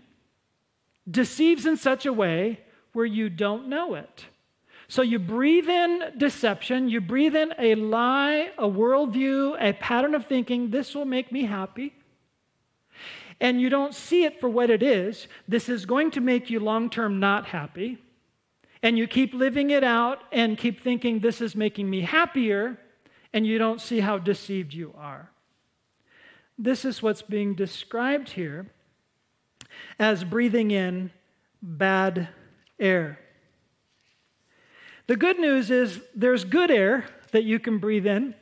deceives 1.11 1.67
in 1.67 1.77
such 1.77 2.05
a 2.05 2.13
way 2.13 2.61
where 2.93 3.07
you 3.07 3.31
don't 3.31 3.69
know 3.69 3.95
it. 3.95 4.27
So 4.91 5.03
you 5.03 5.19
breathe 5.19 5.69
in 5.69 6.13
deception, 6.17 6.89
you 6.89 7.03
breathe 7.03 7.37
in 7.37 7.53
a 7.59 7.75
lie, 7.75 8.51
a 8.57 8.67
worldview, 8.67 9.57
a 9.61 9.75
pattern 9.75 10.15
of 10.15 10.27
thinking, 10.27 10.71
this 10.71 10.95
will 10.95 11.05
make 11.05 11.31
me 11.31 11.45
happy. 11.45 11.93
And 13.39 13.61
you 13.61 13.69
don't 13.69 13.95
see 13.95 14.25
it 14.25 14.41
for 14.41 14.49
what 14.49 14.71
it 14.71 14.83
is. 14.83 15.29
This 15.47 15.69
is 15.69 15.85
going 15.85 16.11
to 16.13 16.21
make 16.21 16.49
you 16.49 16.59
long 16.59 16.89
term 16.89 17.21
not 17.21 17.47
happy. 17.47 17.99
And 18.83 18.97
you 18.97 19.07
keep 19.07 19.35
living 19.35 19.71
it 19.71 19.85
out 19.85 20.21
and 20.33 20.57
keep 20.57 20.81
thinking, 20.81 21.21
this 21.21 21.41
is 21.41 21.55
making 21.55 21.89
me 21.91 22.01
happier. 22.01 22.79
And 23.33 23.47
you 23.47 23.59
don't 23.59 23.81
see 23.81 24.01
how 24.01 24.19
deceived 24.19 24.73
you 24.73 24.95
are. 24.97 25.31
This 26.57 26.85
is 26.85 27.03
what's 27.03 27.23
being 27.23 27.55
described 27.55 28.31
here 28.31 28.67
as 29.99 30.25
breathing 30.25 30.71
in 30.71 31.11
bad 31.63 32.29
air. 32.81 33.21
The 35.09 35.17
good 35.17 35.41
news 35.41 35.71
is 35.71 36.01
there's 36.15 36.45
good 36.45 36.71
air 36.71 37.07
that 37.33 37.45
you 37.45 37.59
can 37.59 37.79
breathe 37.79 38.07
in. 38.07 38.35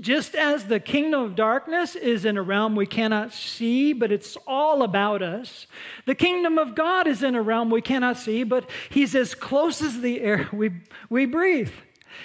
Just 0.00 0.34
as 0.34 0.66
the 0.66 0.80
kingdom 0.80 1.20
of 1.20 1.34
darkness 1.34 1.94
is 1.94 2.24
in 2.24 2.38
a 2.38 2.42
realm 2.42 2.74
we 2.74 2.86
cannot 2.86 3.34
see, 3.34 3.92
but 3.92 4.10
it's 4.10 4.36
all 4.46 4.82
about 4.82 5.20
us, 5.20 5.66
the 6.06 6.14
kingdom 6.14 6.58
of 6.58 6.74
God 6.74 7.06
is 7.06 7.22
in 7.22 7.34
a 7.34 7.42
realm 7.42 7.70
we 7.70 7.82
cannot 7.82 8.16
see, 8.16 8.44
but 8.44 8.70
He's 8.88 9.14
as 9.14 9.34
close 9.34 9.82
as 9.82 10.00
the 10.00 10.20
air 10.20 10.48
we, 10.52 10.70
we 11.10 11.26
breathe. 11.26 11.72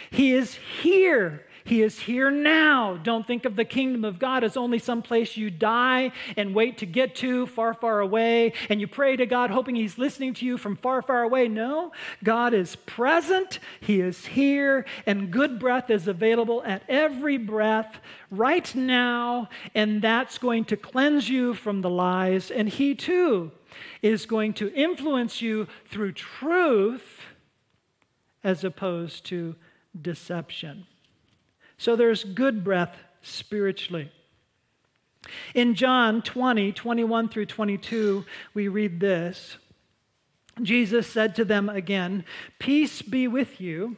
He 0.10 0.34
is 0.34 0.53
here. 0.82 1.46
He 1.65 1.81
is 1.81 1.98
here 1.98 2.29
now. 2.29 2.95
Don't 2.95 3.25
think 3.25 3.43
of 3.43 3.55
the 3.55 3.65
kingdom 3.65 4.05
of 4.05 4.19
God 4.19 4.43
as 4.43 4.55
only 4.55 4.77
some 4.77 5.01
place 5.01 5.36
you 5.36 5.50
die 5.50 6.12
and 6.38 6.53
wait 6.53 6.77
to 6.77 6.86
get 6.86 7.15
to 7.15 7.48
far, 7.48 7.74
far 7.74 8.01
away, 8.01 8.53
and 8.69 8.79
you 8.79 8.86
pray 8.86 9.15
to 9.15 9.25
God 9.25 9.50
hoping 9.50 9.75
He's 9.75 9.98
listening 9.98 10.36
to 10.36 10.45
you 10.45 10.60
from 10.60 10.75
far, 10.75 11.01
far 11.01 11.24
away. 11.24 11.48
No, 11.48 11.91
God 12.24 12.53
is 12.53 12.75
present, 12.75 13.60
He 13.81 14.00
is 14.00 14.27
here, 14.27 14.86
and 15.07 15.31
good 15.31 15.57
breath 15.57 15.89
is 15.89 16.07
available 16.07 16.63
at 16.63 16.84
every 16.88 17.38
breath 17.38 18.00
right 18.29 18.75
now, 18.75 19.50
and 19.74 20.03
that's 20.03 20.38
going 20.38 20.65
to 20.65 20.77
cleanse 20.77 21.27
you 21.27 21.55
from 21.55 21.81
the 21.81 21.89
lies, 21.89 22.51
and 22.51 22.69
He 22.69 22.93
too 22.93 23.51
is 24.03 24.27
going 24.27 24.53
to 24.53 24.72
influence 24.74 25.41
you 25.41 25.67
through 25.88 26.12
truth 26.12 27.22
as 28.43 28.63
opposed 28.63 29.25
to 29.25 29.55
deception. 30.00 30.86
So 31.77 31.96
there's 31.96 32.24
good 32.24 32.63
breath 32.63 32.98
spiritually. 33.22 34.12
In 35.53 35.75
John 35.75 36.22
20, 36.22 36.72
21 36.72 37.29
through 37.29 37.48
22, 37.48 38.25
we 38.53 38.67
read 38.67 39.00
this 39.00 39.58
Jesus 40.62 41.08
said 41.08 41.36
to 41.36 41.46
them 41.46 41.67
again, 41.67 42.24
Peace 42.60 43.01
be 43.01 43.27
with 43.27 43.60
you. 43.60 43.98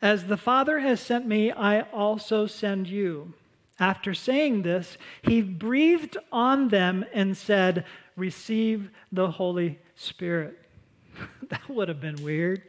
As 0.00 0.26
the 0.26 0.36
Father 0.36 0.80
has 0.80 1.00
sent 1.00 1.26
me, 1.26 1.50
I 1.50 1.80
also 1.80 2.46
send 2.46 2.86
you. 2.86 3.32
After 3.80 4.14
saying 4.14 4.62
this, 4.62 4.96
he 5.22 5.42
breathed 5.42 6.16
on 6.30 6.68
them 6.68 7.04
and 7.12 7.36
said, 7.36 7.84
Receive 8.16 8.90
the 9.10 9.30
Holy 9.32 9.78
Spirit. 9.96 10.60
that 11.48 11.68
would 11.68 11.88
have 11.88 12.00
been 12.00 12.22
weird. 12.22 12.62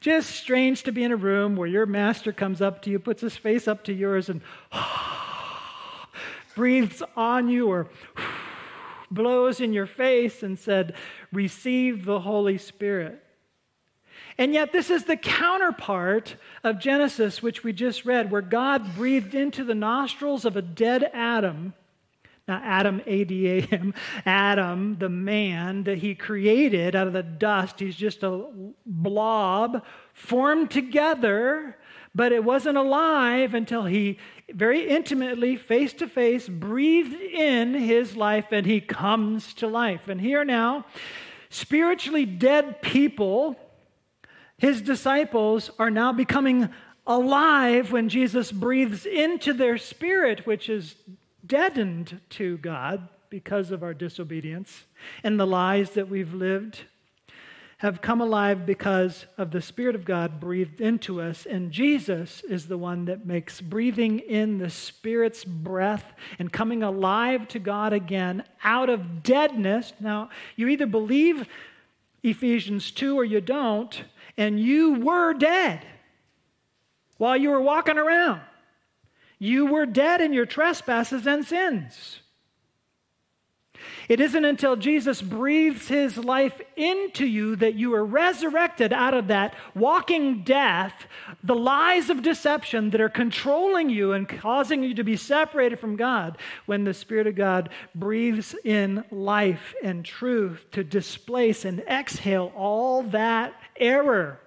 Just 0.00 0.30
strange 0.30 0.82
to 0.84 0.92
be 0.92 1.04
in 1.04 1.12
a 1.12 1.16
room 1.16 1.56
where 1.56 1.68
your 1.68 1.84
master 1.84 2.32
comes 2.32 2.62
up 2.62 2.80
to 2.82 2.90
you, 2.90 2.98
puts 2.98 3.20
his 3.20 3.36
face 3.36 3.68
up 3.68 3.84
to 3.84 3.92
yours, 3.92 4.30
and 4.30 4.40
breathes 6.54 7.02
on 7.16 7.48
you 7.48 7.68
or 7.68 7.90
blows 9.10 9.60
in 9.60 9.74
your 9.74 9.86
face 9.86 10.42
and 10.42 10.58
said, 10.58 10.94
Receive 11.32 12.06
the 12.06 12.20
Holy 12.20 12.56
Spirit. 12.56 13.22
And 14.38 14.54
yet, 14.54 14.72
this 14.72 14.88
is 14.88 15.04
the 15.04 15.18
counterpart 15.18 16.36
of 16.64 16.78
Genesis, 16.78 17.42
which 17.42 17.62
we 17.62 17.74
just 17.74 18.06
read, 18.06 18.30
where 18.30 18.40
God 18.40 18.94
breathed 18.94 19.34
into 19.34 19.64
the 19.64 19.74
nostrils 19.74 20.46
of 20.46 20.56
a 20.56 20.62
dead 20.62 21.10
Adam 21.12 21.74
now, 22.50 22.60
Adam, 22.62 23.00
A 23.06 23.24
D 23.24 23.48
A 23.48 23.62
M, 23.72 23.94
Adam, 24.26 24.96
the 24.98 25.08
man 25.08 25.84
that 25.84 25.98
he 25.98 26.14
created 26.14 26.94
out 26.94 27.06
of 27.06 27.12
the 27.12 27.22
dust, 27.22 27.80
he's 27.80 27.96
just 27.96 28.22
a 28.22 28.44
blob 28.84 29.84
formed 30.12 30.70
together, 30.70 31.78
but 32.14 32.32
it 32.32 32.44
wasn't 32.44 32.76
alive 32.76 33.54
until 33.54 33.84
he 33.84 34.18
very 34.52 34.88
intimately, 34.88 35.54
face 35.56 35.92
to 35.94 36.08
face, 36.08 36.48
breathed 36.48 37.14
in 37.14 37.72
his 37.72 38.16
life 38.16 38.46
and 38.50 38.66
he 38.66 38.80
comes 38.80 39.54
to 39.54 39.68
life. 39.68 40.08
And 40.08 40.20
here 40.20 40.44
now, 40.44 40.86
spiritually 41.50 42.26
dead 42.26 42.82
people, 42.82 43.56
his 44.58 44.82
disciples, 44.82 45.70
are 45.78 45.90
now 45.90 46.12
becoming 46.12 46.68
alive 47.06 47.92
when 47.92 48.08
Jesus 48.08 48.50
breathes 48.52 49.06
into 49.06 49.52
their 49.52 49.78
spirit, 49.78 50.46
which 50.46 50.68
is 50.68 50.96
deadened 51.50 52.20
to 52.30 52.56
God 52.58 53.08
because 53.28 53.72
of 53.72 53.82
our 53.82 53.92
disobedience 53.92 54.84
and 55.24 55.38
the 55.38 55.46
lies 55.46 55.90
that 55.90 56.08
we've 56.08 56.32
lived 56.32 56.82
have 57.78 58.00
come 58.00 58.20
alive 58.20 58.64
because 58.64 59.26
of 59.36 59.50
the 59.50 59.60
Spirit 59.60 59.96
of 59.96 60.04
God 60.04 60.38
breathed 60.38 60.80
into 60.80 61.20
us. 61.20 61.46
And 61.46 61.72
Jesus 61.72 62.42
is 62.48 62.68
the 62.68 62.78
one 62.78 63.06
that 63.06 63.26
makes 63.26 63.60
breathing 63.60 64.20
in 64.20 64.58
the 64.58 64.70
Spirit's 64.70 65.44
breath 65.44 66.12
and 66.38 66.52
coming 66.52 66.84
alive 66.84 67.48
to 67.48 67.58
God 67.58 67.92
again 67.92 68.44
out 68.62 68.88
of 68.88 69.24
deadness. 69.24 69.92
Now, 69.98 70.30
you 70.54 70.68
either 70.68 70.86
believe 70.86 71.48
Ephesians 72.22 72.92
2 72.92 73.18
or 73.18 73.24
you 73.24 73.40
don't, 73.40 74.04
and 74.36 74.60
you 74.60 75.00
were 75.00 75.32
dead 75.32 75.84
while 77.16 77.36
you 77.36 77.50
were 77.50 77.60
walking 77.60 77.98
around. 77.98 78.40
You 79.40 79.66
were 79.66 79.86
dead 79.86 80.20
in 80.20 80.32
your 80.32 80.46
trespasses 80.46 81.26
and 81.26 81.44
sins. 81.44 82.20
It 84.06 84.20
isn't 84.20 84.44
until 84.44 84.76
Jesus 84.76 85.22
breathes 85.22 85.88
his 85.88 86.18
life 86.18 86.60
into 86.76 87.24
you 87.24 87.56
that 87.56 87.74
you 87.74 87.94
are 87.94 88.04
resurrected 88.04 88.92
out 88.92 89.14
of 89.14 89.28
that 89.28 89.54
walking 89.74 90.42
death, 90.44 91.06
the 91.42 91.54
lies 91.54 92.10
of 92.10 92.22
deception 92.22 92.90
that 92.90 93.00
are 93.00 93.08
controlling 93.08 93.88
you 93.88 94.12
and 94.12 94.28
causing 94.28 94.82
you 94.82 94.94
to 94.94 95.04
be 95.04 95.16
separated 95.16 95.78
from 95.78 95.96
God, 95.96 96.36
when 96.66 96.84
the 96.84 96.92
Spirit 96.92 97.26
of 97.26 97.36
God 97.36 97.70
breathes 97.94 98.54
in 98.64 99.04
life 99.10 99.74
and 99.82 100.04
truth 100.04 100.66
to 100.72 100.84
displace 100.84 101.64
and 101.64 101.80
exhale 101.80 102.52
all 102.54 103.04
that 103.04 103.54
error 103.76 104.38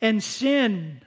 and 0.00 0.20
sin 0.20 1.02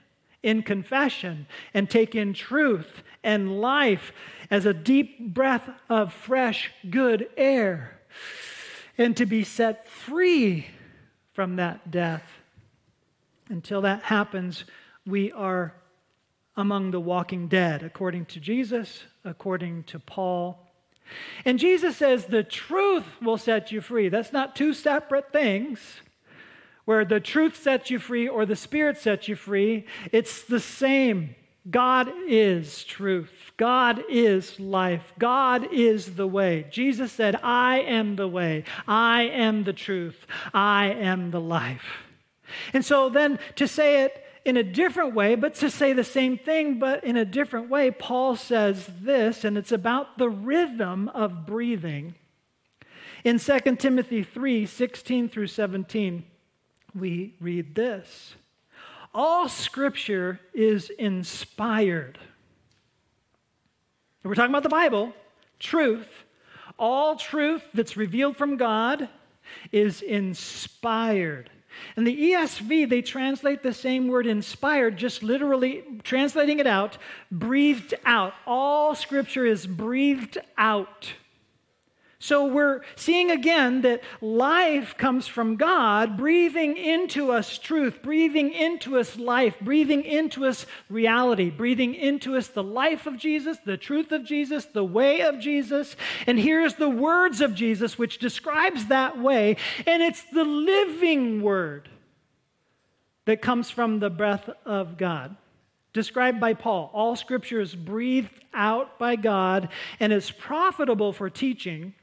in 0.46 0.62
confession 0.62 1.48
and 1.74 1.90
take 1.90 2.14
in 2.14 2.32
truth 2.32 3.02
and 3.24 3.60
life 3.60 4.14
as 4.52 4.66
a 4.66 4.74
deep 4.74 5.34
breath 5.34 5.68
of 5.90 6.14
fresh, 6.14 6.72
good 6.88 7.28
air, 7.36 8.00
and 8.96 9.18
to 9.18 9.26
be 9.26 9.44
set 9.44 9.90
free 9.90 10.68
from 11.34 11.56
that 11.56 11.90
death. 11.90 12.24
Until 13.50 13.82
that 13.82 14.04
happens, 14.04 14.66
we 15.06 15.32
are 15.32 15.74
among 16.56 16.92
the 16.92 17.00
walking 17.00 17.48
dead, 17.48 17.82
according 17.82 18.26
to 18.26 18.40
Jesus, 18.40 19.04
according 19.24 19.84
to 19.86 20.00
Paul. 20.00 20.60
And 21.44 21.58
Jesus 21.58 21.98
says 21.98 22.26
the 22.26 22.44
truth 22.44 23.06
will 23.20 23.38
set 23.38 23.72
you 23.72 23.82
free. 23.82 24.10
That's 24.10 24.32
not 24.32 24.56
two 24.56 24.74
separate 24.74 25.32
things 25.34 26.02
where 26.86 27.04
the 27.04 27.20
truth 27.20 27.62
sets 27.62 27.90
you 27.90 28.00
free 28.00 28.28
or 28.28 28.46
the 28.46 28.56
Spirit 28.56 28.98
sets 28.98 29.28
you 29.28 29.36
free. 29.36 29.86
It's 30.12 30.44
the 30.44 30.60
same. 30.60 31.36
God 31.70 32.12
is 32.28 32.84
truth. 32.84 33.52
God 33.58 34.04
is 34.08 34.60
life. 34.60 35.14
God 35.18 35.74
is 35.74 36.16
the 36.16 36.28
way. 36.28 36.68
Jesus 36.70 37.12
said, 37.12 37.36
I 37.42 37.80
am 37.80 38.16
the 38.16 38.28
way. 38.28 38.66
I 38.88 39.24
am 39.24 39.64
the 39.64 39.74
truth. 39.74 40.28
I 40.54 40.92
am 40.92 41.32
the 41.32 41.42
life. 41.42 42.04
And 42.74 42.86
so 42.86 43.10
then 43.10 43.40
to 43.56 43.68
say 43.68 44.04
it 44.04 44.24
in 44.46 44.58
a 44.58 44.64
different 44.64 45.16
way, 45.16 45.34
but 45.34 45.56
to 45.56 45.72
say 45.72 45.94
the 45.94 46.04
same 46.04 46.38
thing, 46.38 46.78
but 46.78 47.04
in 47.04 47.18
a 47.18 47.26
different 47.26 47.68
way, 47.68 47.90
Paul 47.90 48.36
says 48.36 48.88
this, 49.02 49.44
and 49.44 49.58
it's 49.58 49.72
about 49.72 50.20
the 50.20 50.30
rhythm 50.30 51.10
of 51.10 51.48
breathing. 51.48 52.14
In 53.24 53.40
2 53.40 53.60
Timothy 53.78 54.22
3 54.22 54.68
16 54.68 55.30
through 55.30 55.48
17, 55.48 56.24
we 56.96 57.36
read 57.40 57.76
this 57.76 58.36
All 59.14 59.50
scripture 59.50 60.40
is 60.54 60.90
inspired. 60.90 62.18
We're 64.24 64.34
talking 64.34 64.52
about 64.52 64.64
the 64.64 64.70
Bible, 64.70 65.14
truth. 65.60 66.08
All 66.80 67.16
truth 67.16 67.62
that's 67.74 67.96
revealed 67.96 68.38
from 68.38 68.58
God 68.58 69.08
is 69.72 70.02
inspired. 70.02 71.50
In 71.96 72.06
the 72.06 72.32
ESV, 72.32 72.90
they 72.90 73.02
translate 73.02 73.62
the 73.62 73.74
same 73.74 74.08
word 74.08 74.26
inspired, 74.28 74.98
just 74.98 75.24
literally 75.24 75.84
translating 76.04 76.60
it 76.60 76.68
out, 76.68 76.98
breathed 77.32 77.94
out. 78.06 78.34
All 78.48 78.96
scripture 78.96 79.46
is 79.46 79.68
breathed 79.68 80.38
out. 80.58 81.14
So 82.26 82.48
we're 82.48 82.82
seeing 82.96 83.30
again 83.30 83.82
that 83.82 84.02
life 84.20 84.98
comes 84.98 85.28
from 85.28 85.58
God, 85.58 86.18
breathing 86.18 86.76
into 86.76 87.32
us 87.32 87.60
truth, 87.60 88.02
breathing 88.02 88.52
into 88.52 88.98
us 88.98 89.16
life, 89.16 89.60
breathing 89.62 90.04
into 90.04 90.48
us 90.48 90.66
reality, 90.90 91.52
breathing 91.52 91.94
into 91.94 92.36
us 92.36 92.48
the 92.48 92.64
life 92.64 93.06
of 93.06 93.18
Jesus, 93.18 93.60
the 93.64 93.78
truth 93.78 94.12
of 94.12 94.26
Jesus, 94.26 94.66
the 94.66 94.84
way 94.84 95.22
of 95.22 95.40
Jesus. 95.40 95.96
And 96.26 96.40
here's 96.40 96.74
the 96.74 96.90
words 96.90 97.42
of 97.42 97.54
Jesus, 97.54 98.00
which 98.00 98.18
describes 98.18 98.88
that 98.88 99.20
way. 99.20 99.58
And 99.86 100.02
it's 100.02 100.24
the 100.24 100.46
living 100.46 101.44
word 101.44 101.90
that 103.26 103.40
comes 103.40 103.70
from 103.70 104.00
the 104.00 104.10
breath 104.10 104.50
of 104.66 104.98
God 104.98 105.36
described 105.94 106.40
by 106.40 106.56
Paul. 106.56 106.90
All 106.92 107.16
scripture 107.16 107.62
is 107.62 107.76
breathed 107.76 108.44
out 108.52 108.98
by 108.98 109.16
God 109.16 109.70
and 110.00 110.12
is 110.12 110.32
profitable 110.32 111.14
for 111.14 111.30
teaching, 111.30 111.94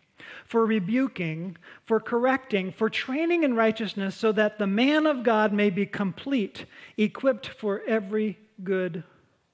for 0.45 0.67
rebuking, 0.67 1.57
for 1.85 2.01
correcting, 2.01 2.73
for 2.73 2.91
training 2.91 3.43
in 3.43 3.55
righteousness, 3.55 4.17
so 4.17 4.33
that 4.33 4.59
the 4.59 4.67
man 4.67 5.07
of 5.07 5.23
God 5.23 5.53
may 5.53 5.71
be 5.71 5.87
complete, 5.87 6.67
equipped 6.97 7.49
for 7.49 7.83
every 7.87 8.39
good 8.63 9.05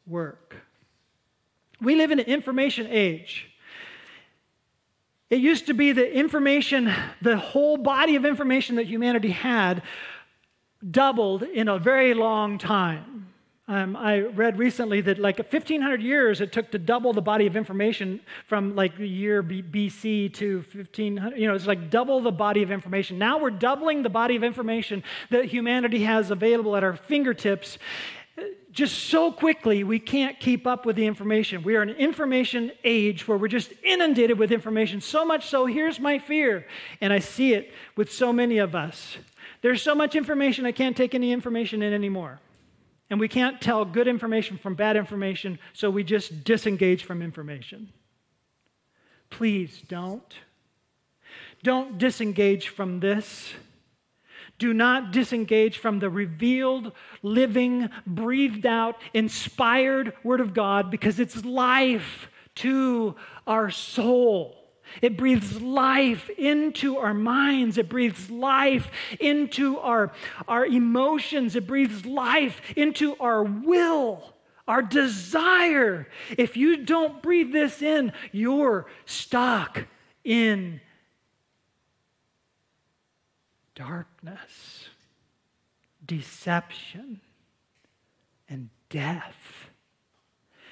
work. 0.07 0.57
We 1.81 1.95
live 1.95 2.11
in 2.11 2.19
an 2.19 2.27
information 2.27 2.87
age. 2.89 3.51
It 5.31 5.41
used 5.41 5.67
to 5.67 5.75
be 5.75 5.93
the 5.93 6.11
information, 6.11 6.93
the 7.21 7.37
whole 7.37 7.77
body 7.77 8.17
of 8.17 8.25
information 8.25 8.77
that 8.77 8.87
humanity 8.87 9.31
had 9.31 9.83
doubled 10.91 11.43
in 11.43 11.69
a 11.69 11.79
very 11.79 12.15
long 12.15 12.59
time. 12.59 13.28
Um, 13.71 13.97
I 13.97 14.21
read 14.21 14.59
recently 14.59 15.03
that 15.03 15.19
like 15.19 15.37
1500 15.37 16.01
years 16.01 16.41
it 16.41 16.53
took 16.53 16.71
to 16.71 16.79
double 16.79 17.13
the 17.13 17.21
body 17.21 17.47
of 17.47 17.55
information 17.55 18.19
from 18.47 18.75
like 18.75 18.97
the 18.97 19.07
year 19.07 19.43
B- 19.43 19.63
BC 19.63 20.33
to 20.35 20.65
1500. 20.73 21.39
You 21.39 21.49
know, 21.49 21.55
it's 21.55 21.67
like 21.67 21.91
double 21.91 22.23
the 22.23 22.33
body 22.33 22.63
of 22.63 22.71
information. 22.71 23.19
Now 23.19 23.39
we're 23.39 23.51
doubling 23.51 24.03
the 24.03 24.09
body 24.09 24.37
of 24.37 24.43
information 24.43 25.05
that 25.29 25.45
humanity 25.45 26.03
has 26.05 26.31
available 26.31 26.77
at 26.77 26.83
our 26.83 26.97
fingertips. 26.97 27.77
Just 28.73 29.11
so 29.11 29.31
quickly, 29.31 29.85
we 29.85 29.99
can't 29.99 30.41
keep 30.41 30.67
up 30.67 30.87
with 30.87 30.97
the 30.97 31.05
information. 31.07 31.63
We 31.63 31.77
are 31.77 31.83
in 31.83 31.91
an 31.91 31.97
information 31.97 32.73
age 32.85 33.29
where 33.29 33.37
we're 33.37 33.49
just 33.49 33.75
inundated 33.83 34.39
with 34.39 34.51
information. 34.51 35.03
So 35.03 35.27
much 35.27 35.47
so, 35.47 35.67
here's 35.67 36.01
my 36.01 36.19
fear, 36.19 36.67
and 37.03 37.13
I 37.13 37.19
see 37.19 37.53
it 37.53 37.73
with 37.97 38.11
so 38.11 38.33
many 38.33 38.59
of 38.59 38.75
us. 38.75 39.19
There's 39.61 39.83
so 39.83 39.95
much 39.95 40.15
information, 40.15 40.65
I 40.65 40.73
can't 40.73 40.97
take 40.97 41.15
any 41.15 41.33
information 41.33 41.83
in 41.83 41.93
anymore. 41.93 42.41
And 43.11 43.19
we 43.19 43.29
can't 43.29 43.61
tell 43.61 43.85
good 43.85 44.07
information 44.07 44.59
from 44.59 44.75
bad 44.75 44.97
information, 44.97 45.59
so 45.73 45.89
we 45.89 46.05
just 46.05 46.45
disengage 46.45 47.05
from 47.05 47.23
information. 47.23 47.93
Please 49.31 49.83
don't. 49.89 50.35
Don't 51.63 51.99
disengage 51.99 52.69
from 52.69 53.01
this. 53.01 53.53
Do 54.59 54.75
not 54.75 55.13
disengage 55.13 55.79
from 55.79 56.01
the 56.01 56.11
revealed, 56.11 56.93
living, 57.23 57.91
breathed 58.07 58.67
out, 58.67 58.97
inspired 59.15 60.13
Word 60.25 60.41
of 60.41 60.53
God 60.53 60.91
because 60.91 61.21
it's 61.21 61.45
life 61.45 62.29
to 62.57 63.15
our 63.47 63.71
soul. 63.71 64.58
It 65.03 65.17
breathes 65.17 65.61
life 65.61 66.31
into 66.31 66.99
our 66.99 67.15
minds. 67.15 67.79
It 67.79 67.89
breathes 67.89 68.31
life 68.31 68.91
into 69.21 69.79
our, 69.79 70.13
our 70.47 70.67
emotions. 70.67 71.57
It 71.57 71.67
breathes 71.67 72.05
life 72.07 72.61
into 72.77 73.17
our 73.19 73.43
will, 73.43 74.35
our 74.67 74.83
desire. 74.83 76.09
If 76.37 76.57
you 76.57 76.85
don't 76.85 77.23
breathe 77.23 77.53
this 77.53 77.83
in, 77.83 78.13
you're 78.33 78.87
stuck 79.07 79.87
in 80.25 80.81
darkness, 83.75 84.89
deception, 86.05 87.21
and 88.49 88.71
death. 88.91 89.71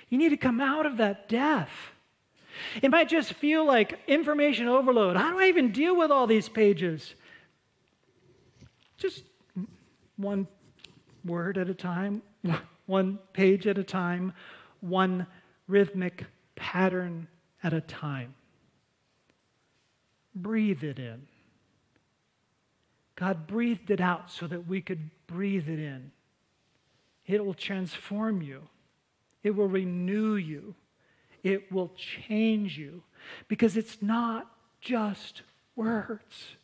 You 0.08 0.18
need 0.18 0.30
to 0.30 0.36
come 0.36 0.60
out 0.60 0.86
of 0.86 0.96
that 0.96 1.28
death. 1.28 1.70
It 2.82 2.90
might 2.90 3.08
just 3.08 3.32
feel 3.34 3.64
like 3.64 3.98
information 4.06 4.68
overload. 4.68 5.16
How 5.16 5.30
do 5.30 5.38
I 5.38 5.48
even 5.48 5.72
deal 5.72 5.96
with 5.96 6.10
all 6.10 6.26
these 6.26 6.48
pages? 6.48 7.14
Just 8.96 9.24
one 10.16 10.46
word 11.24 11.58
at 11.58 11.68
a 11.68 11.74
time, 11.74 12.22
one 12.86 13.18
page 13.32 13.66
at 13.66 13.78
a 13.78 13.84
time, 13.84 14.32
one 14.80 15.26
rhythmic 15.68 16.24
pattern 16.54 17.28
at 17.62 17.72
a 17.72 17.80
time. 17.80 18.34
Breathe 20.34 20.84
it 20.84 20.98
in. 20.98 21.26
God 23.16 23.46
breathed 23.46 23.90
it 23.90 24.00
out 24.00 24.30
so 24.30 24.46
that 24.46 24.66
we 24.66 24.82
could 24.82 25.10
breathe 25.26 25.68
it 25.68 25.78
in. 25.78 26.12
It 27.26 27.44
will 27.44 27.54
transform 27.54 28.42
you, 28.42 28.62
it 29.42 29.50
will 29.50 29.68
renew 29.68 30.36
you 30.36 30.74
it 31.46 31.70
will 31.70 31.92
change 31.96 32.76
you 32.76 33.04
because 33.46 33.76
it's 33.76 34.02
not 34.02 34.50
just 34.80 35.42
words. 35.76 36.56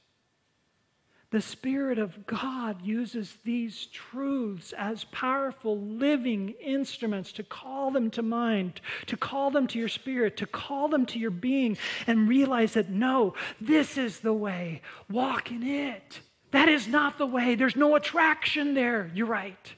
The 1.30 1.40
Spirit 1.40 1.98
of 1.98 2.26
God 2.26 2.82
uses 2.82 3.38
these 3.44 3.86
truths 3.86 4.74
as 4.76 5.04
powerful 5.04 5.80
living 5.80 6.54
instruments 6.60 7.32
to 7.34 7.44
call 7.44 7.92
them 7.92 8.10
to 8.10 8.22
mind, 8.22 8.80
to 9.06 9.16
call 9.16 9.50
them 9.52 9.66
to 9.68 9.78
your 9.78 9.88
spirit, 9.88 10.36
to 10.38 10.46
call 10.46 10.88
them 10.88 11.06
to 11.06 11.18
your 11.18 11.30
being, 11.30 11.78
and 12.06 12.28
realize 12.28 12.74
that 12.74 12.90
no, 12.90 13.34
this 13.60 13.96
is 13.96 14.18
the 14.20 14.34
way. 14.34 14.82
Walk 15.08 15.50
in 15.52 15.62
it. 15.62 16.20
That 16.50 16.68
is 16.68 16.88
not 16.88 17.16
the 17.18 17.26
way. 17.26 17.54
There's 17.54 17.76
no 17.76 17.94
attraction 17.94 18.74
there. 18.74 19.10
You're 19.14 19.26
right. 19.26 19.72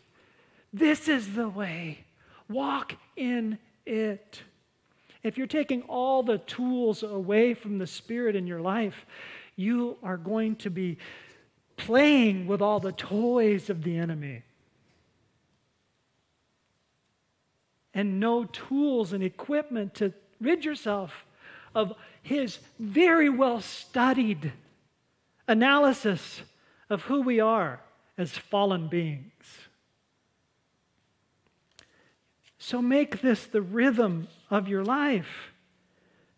This 0.72 1.08
is 1.08 1.34
the 1.34 1.48
way. 1.48 2.04
Walk 2.48 2.96
in 3.16 3.58
it. 3.86 4.42
If 5.24 5.38
you're 5.38 5.46
taking 5.46 5.82
all 5.82 6.22
the 6.22 6.36
tools 6.36 7.02
away 7.02 7.54
from 7.54 7.78
the 7.78 7.86
Spirit 7.86 8.36
in 8.36 8.46
your 8.46 8.60
life, 8.60 9.06
you 9.56 9.96
are 10.02 10.18
going 10.18 10.56
to 10.56 10.70
be 10.70 10.98
playing 11.76 12.46
with 12.46 12.60
all 12.60 12.78
the 12.78 12.92
toys 12.92 13.70
of 13.70 13.82
the 13.82 13.96
enemy. 13.96 14.42
And 17.94 18.20
no 18.20 18.44
tools 18.44 19.14
and 19.14 19.24
equipment 19.24 19.94
to 19.94 20.12
rid 20.40 20.64
yourself 20.64 21.24
of 21.74 21.94
his 22.22 22.58
very 22.78 23.30
well 23.30 23.60
studied 23.60 24.52
analysis 25.48 26.42
of 26.90 27.02
who 27.02 27.22
we 27.22 27.40
are 27.40 27.80
as 28.18 28.32
fallen 28.32 28.88
beings. 28.88 29.30
So 32.58 32.82
make 32.82 33.20
this 33.20 33.46
the 33.46 33.62
rhythm 33.62 34.28
of 34.54 34.68
your 34.68 34.84
life. 34.84 35.52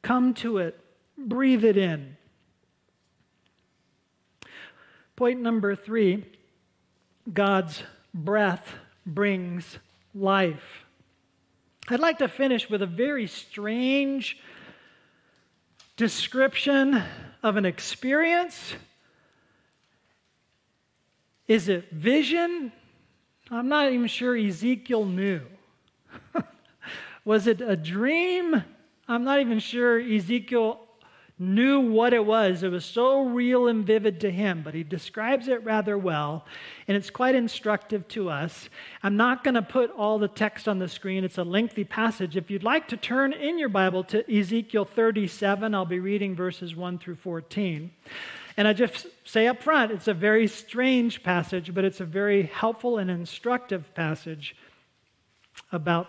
Come 0.01 0.33
to 0.35 0.59
it, 0.59 0.81
breathe 1.19 1.65
it 1.65 1.77
in. 1.77 2.17
Point 5.17 5.41
number 5.41 5.75
three 5.77 6.25
God's 7.33 7.83
breath 8.15 8.75
brings 9.05 9.79
life. 10.15 10.85
I'd 11.89 12.01
like 12.01 12.19
to 12.19 12.29
finish 12.29 12.71
with 12.71 12.83
a 12.83 12.87
very 12.87 13.27
strange 13.27 14.39
description 15.97 17.03
of 17.43 17.57
an 17.57 17.67
experience. 17.67 18.75
Is 21.47 21.69
it 21.69 21.91
vision? 21.91 22.73
I'm 23.51 23.69
not 23.69 23.93
even 23.93 24.07
sure 24.07 24.35
Ezekiel 24.35 25.05
knew. 25.05 25.43
was 27.27 27.47
it 27.47 27.61
a 27.61 27.77
dream? 27.77 28.65
I'm 29.09 29.25
not 29.25 29.41
even 29.41 29.59
sure 29.59 30.01
Ezekiel 30.01 30.81
knew 31.39 31.81
what 31.81 32.15
it 32.15 32.25
was. 32.25 32.63
It 32.63 32.71
was 32.71 32.85
so 32.85 33.25
real 33.25 33.67
and 33.67 33.85
vivid 33.85 34.21
to 34.21 34.31
him, 34.31 34.63
but 34.65 34.75
he 34.75 34.83
describes 34.83 35.49
it 35.49 35.63
rather 35.65 35.99
well, 35.99 36.47
and 36.89 36.97
it's 36.97 37.11
quite 37.11 37.35
instructive 37.35 38.09
to 38.09 38.31
us. 38.31 38.71
I'm 39.03 39.17
not 39.17 39.45
going 39.45 39.57
to 39.57 39.61
put 39.61 39.91
all 39.91 40.19
the 40.19 40.29
text 40.29 40.67
on 40.67 40.79
the 40.79 40.89
screen, 40.89 41.25
it's 41.25 41.37
a 41.37 41.45
lengthy 41.45 41.85
passage. 41.85 42.37
If 42.37 42.51
you'd 42.51 42.63
like 42.63 42.89
to 42.89 42.97
turn 42.97 43.33
in 43.35 43.59
your 43.59 43.69
Bible 43.69 44.05
to 44.05 44.35
Ezekiel 44.35 44.87
37, 44.87 45.75
I'll 45.75 45.85
be 45.85 46.01
reading 46.01 46.35
verses 46.35 46.75
1 46.75 46.99
through 46.99 47.17
14. 47.17 47.91
And 48.57 48.67
I 48.67 48.73
just 48.73 49.09
say 49.25 49.49
up 49.49 49.63
front, 49.63 49.93
it's 49.93 50.09
a 50.09 50.15
very 50.15 50.47
strange 50.47 51.23
passage, 51.23 51.75
but 51.75 51.85
it's 51.85 52.01
a 52.01 52.07
very 52.07 52.45
helpful 52.45 52.97
and 52.97 53.11
instructive 53.11 53.95
passage 53.95 54.57
about 55.73 56.09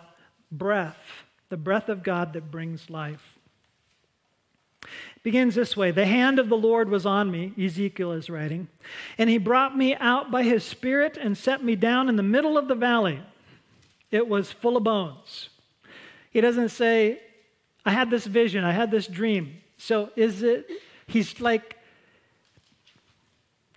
breath, 0.51 1.23
the 1.49 1.57
breath 1.57 1.89
of 1.89 2.03
God 2.03 2.33
that 2.33 2.51
brings 2.51 2.89
life 2.89 3.37
It 4.83 5.23
begins 5.23 5.55
this 5.55 5.75
way 5.75 5.91
The 5.91 6.05
hand 6.05 6.39
of 6.39 6.49
the 6.49 6.57
Lord 6.57 6.89
was 6.89 7.05
on 7.05 7.31
me, 7.31 7.53
Ezekiel 7.61 8.11
is 8.11 8.29
writing, 8.29 8.67
and 9.17 9.29
he 9.29 9.37
brought 9.37 9.77
me 9.77 9.95
out 9.95 10.31
by 10.31 10.43
his 10.43 10.63
spirit 10.63 11.17
and 11.17 11.37
set 11.37 11.63
me 11.63 11.75
down 11.75 12.09
in 12.09 12.15
the 12.15 12.23
middle 12.23 12.57
of 12.57 12.67
the 12.67 12.75
valley. 12.75 13.21
It 14.11 14.27
was 14.27 14.51
full 14.51 14.77
of 14.77 14.83
bones. 14.83 15.49
He 16.31 16.41
doesn't 16.41 16.69
say, 16.69 17.19
I 17.85 17.91
had 17.91 18.09
this 18.09 18.25
vision, 18.25 18.63
I 18.63 18.71
had 18.71 18.91
this 18.91 19.07
dream. 19.07 19.57
So 19.77 20.11
is 20.15 20.43
it, 20.43 20.67
he's 21.07 21.39
like 21.39 21.76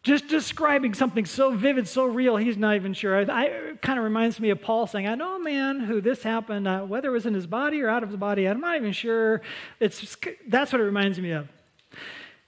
just 0.02 0.28
describing 0.28 0.94
something 0.94 1.26
so 1.26 1.54
vivid, 1.54 1.86
so 1.86 2.04
real, 2.06 2.36
he's 2.36 2.56
not 2.56 2.74
even 2.74 2.94
sure. 2.94 3.18
I, 3.18 3.22
I 3.24 3.44
it 3.44 3.82
kind 3.82 3.98
of 3.98 4.04
reminds 4.04 4.40
me 4.40 4.50
of 4.50 4.62
Paul 4.62 4.86
saying, 4.86 5.06
I 5.06 5.14
know 5.14 5.36
a 5.36 5.40
man 5.40 5.80
who 5.80 6.00
this 6.00 6.22
happened, 6.22 6.66
uh, 6.66 6.82
whether 6.82 7.08
it 7.08 7.12
was 7.12 7.26
in 7.26 7.34
his 7.34 7.46
body 7.46 7.82
or 7.82 7.88
out 7.88 8.02
of 8.02 8.08
his 8.08 8.18
body, 8.18 8.46
I'm 8.46 8.60
not 8.60 8.76
even 8.76 8.92
sure. 8.92 9.42
It's 9.78 10.00
just, 10.00 10.26
that's 10.48 10.72
what 10.72 10.80
it 10.80 10.84
reminds 10.84 11.18
me 11.18 11.32
of. 11.32 11.48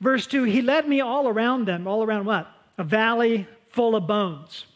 Verse 0.01 0.27
2 0.27 0.45
He 0.45 0.63
led 0.63 0.89
me 0.89 1.01
all 1.01 1.29
around 1.29 1.67
them. 1.67 1.87
All 1.87 2.03
around 2.03 2.25
what? 2.25 2.49
A 2.79 2.85
valley 2.85 3.47
full 3.67 3.95
of 3.95 4.07
bones. 4.07 4.67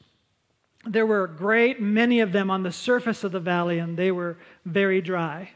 There 0.84 1.06
were 1.06 1.24
a 1.24 1.28
great 1.28 1.80
many 1.80 2.20
of 2.20 2.30
them 2.30 2.50
on 2.50 2.62
the 2.62 2.70
surface 2.70 3.24
of 3.24 3.32
the 3.32 3.40
valley, 3.40 3.78
and 3.78 3.96
they 3.96 4.12
were 4.12 4.38
very 4.64 5.00
dry. 5.00 5.50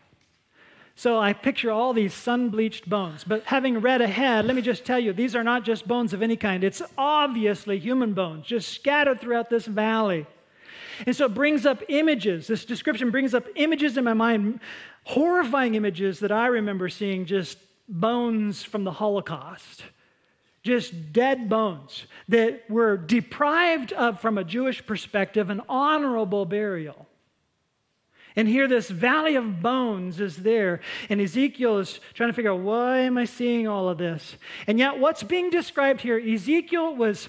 So 1.01 1.19
I 1.19 1.33
picture 1.33 1.71
all 1.71 1.95
these 1.95 2.13
sun 2.13 2.51
bleached 2.51 2.87
bones. 2.87 3.25
But 3.25 3.45
having 3.45 3.79
read 3.79 4.03
ahead, 4.03 4.45
let 4.45 4.55
me 4.55 4.61
just 4.61 4.85
tell 4.85 4.99
you, 4.99 5.15
these 5.15 5.35
are 5.35 5.43
not 5.43 5.65
just 5.65 5.89
bones 5.89 6.13
of 6.13 6.21
any 6.21 6.37
kind. 6.37 6.63
It's 6.63 6.83
obviously 6.99 7.79
human 7.79 8.13
bones, 8.13 8.45
just 8.45 8.75
scattered 8.75 9.19
throughout 9.19 9.49
this 9.49 9.65
valley. 9.65 10.27
And 11.07 11.17
so 11.17 11.25
it 11.25 11.33
brings 11.33 11.65
up 11.65 11.83
images. 11.89 12.49
This 12.49 12.67
description 12.67 13.11
brings 13.11 13.33
up 13.33 13.47
images 13.57 13.97
in 13.97 14.05
my 14.05 14.13
mind, 14.13 14.61
horrifying 15.05 15.75
images 15.75 16.21
that 16.21 16.33
I 16.33 16.49
remember 16.49 16.91
seeing 16.91 17.25
just 17.25 17.57
bones 17.89 18.63
from 18.63 18.85
the 18.85 18.93
Holocaust. 18.93 19.83
Just 20.63 21.15
dead 21.15 21.49
bones 21.49 22.05
that 22.29 22.69
were 22.69 22.99
deprived 22.99 23.95
of, 23.95 24.21
from 24.21 24.37
a 24.37 24.45
Jewish 24.45 24.85
perspective, 24.85 25.49
an 25.49 25.63
honorable 25.67 26.45
burial. 26.45 27.07
And 28.37 28.49
here, 28.49 28.69
this 28.69 28.88
valley 28.88 29.35
of 29.35 29.61
bones 29.61 30.21
is 30.21 30.37
there. 30.37 30.81
And 31.09 31.21
Ezekiel 31.21 31.79
is 31.79 32.01
trying 32.14 32.31
to 32.31 32.33
figure 32.33 32.53
out 32.53 32.61
why 32.61 33.01
am 33.01 33.19
I 33.19 33.25
seeing 33.25 33.66
all 33.66 33.88
of 33.88 33.99
this? 33.99 34.37
And 34.66 34.79
yet, 34.79 34.99
what's 34.99 35.23
being 35.23 35.51
described 35.51 36.01
here, 36.01 36.19
Ezekiel 36.19 36.95
was 36.95 37.29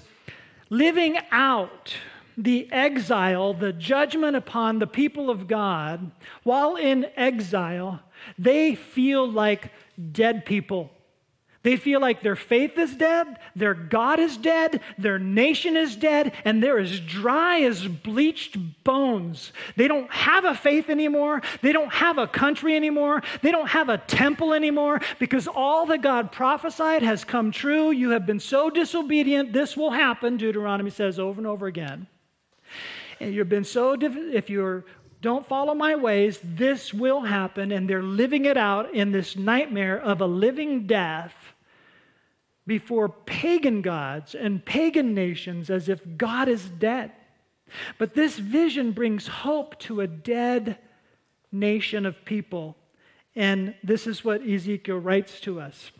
living 0.70 1.18
out 1.30 1.94
the 2.36 2.70
exile, 2.72 3.52
the 3.52 3.72
judgment 3.72 4.36
upon 4.36 4.78
the 4.78 4.86
people 4.86 5.28
of 5.28 5.46
God. 5.46 6.10
While 6.44 6.76
in 6.76 7.06
exile, 7.16 8.00
they 8.38 8.74
feel 8.74 9.30
like 9.30 9.70
dead 10.12 10.46
people. 10.46 10.90
They 11.62 11.76
feel 11.76 12.00
like 12.00 12.22
their 12.22 12.34
faith 12.34 12.76
is 12.76 12.96
dead, 12.96 13.38
their 13.54 13.74
God 13.74 14.18
is 14.18 14.36
dead, 14.36 14.80
their 14.98 15.18
nation 15.18 15.76
is 15.76 15.94
dead, 15.94 16.32
and 16.44 16.60
they're 16.60 16.80
as 16.80 16.98
dry 16.98 17.60
as 17.60 17.86
bleached 17.86 18.56
bones. 18.82 19.52
They 19.76 19.86
don't 19.86 20.10
have 20.10 20.44
a 20.44 20.56
faith 20.56 20.90
anymore. 20.90 21.40
They 21.60 21.72
don't 21.72 21.92
have 21.92 22.18
a 22.18 22.26
country 22.26 22.74
anymore. 22.74 23.22
They 23.42 23.52
don't 23.52 23.68
have 23.68 23.88
a 23.88 23.98
temple 23.98 24.54
anymore 24.54 25.00
because 25.20 25.46
all 25.46 25.86
that 25.86 26.02
God 26.02 26.32
prophesied 26.32 27.02
has 27.02 27.22
come 27.24 27.52
true. 27.52 27.92
You 27.92 28.10
have 28.10 28.26
been 28.26 28.40
so 28.40 28.68
disobedient, 28.68 29.52
this 29.52 29.76
will 29.76 29.92
happen, 29.92 30.36
Deuteronomy 30.36 30.90
says 30.90 31.20
over 31.20 31.40
and 31.40 31.46
over 31.46 31.66
again. 31.66 32.08
And 33.20 33.32
you've 33.32 33.48
been 33.48 33.64
so, 33.64 33.96
if 34.00 34.50
you're 34.50 34.84
don't 35.20 35.46
follow 35.46 35.72
my 35.72 35.94
ways, 35.94 36.40
this 36.42 36.92
will 36.92 37.20
happen. 37.20 37.70
And 37.70 37.88
they're 37.88 38.02
living 38.02 38.44
it 38.44 38.56
out 38.56 38.92
in 38.92 39.12
this 39.12 39.36
nightmare 39.36 39.96
of 39.96 40.20
a 40.20 40.26
living 40.26 40.88
death 40.88 41.32
before 42.66 43.08
pagan 43.08 43.82
gods 43.82 44.34
and 44.34 44.64
pagan 44.64 45.14
nations 45.14 45.70
as 45.70 45.88
if 45.88 46.00
God 46.16 46.48
is 46.48 46.68
dead. 46.68 47.12
But 47.98 48.14
this 48.14 48.38
vision 48.38 48.92
brings 48.92 49.26
hope 49.26 49.78
to 49.80 50.00
a 50.00 50.06
dead 50.06 50.78
nation 51.50 52.06
of 52.06 52.24
people. 52.24 52.76
And 53.34 53.74
this 53.82 54.06
is 54.06 54.24
what 54.24 54.46
Ezekiel 54.46 54.98
writes 54.98 55.40
to 55.40 55.60
us. 55.60 55.90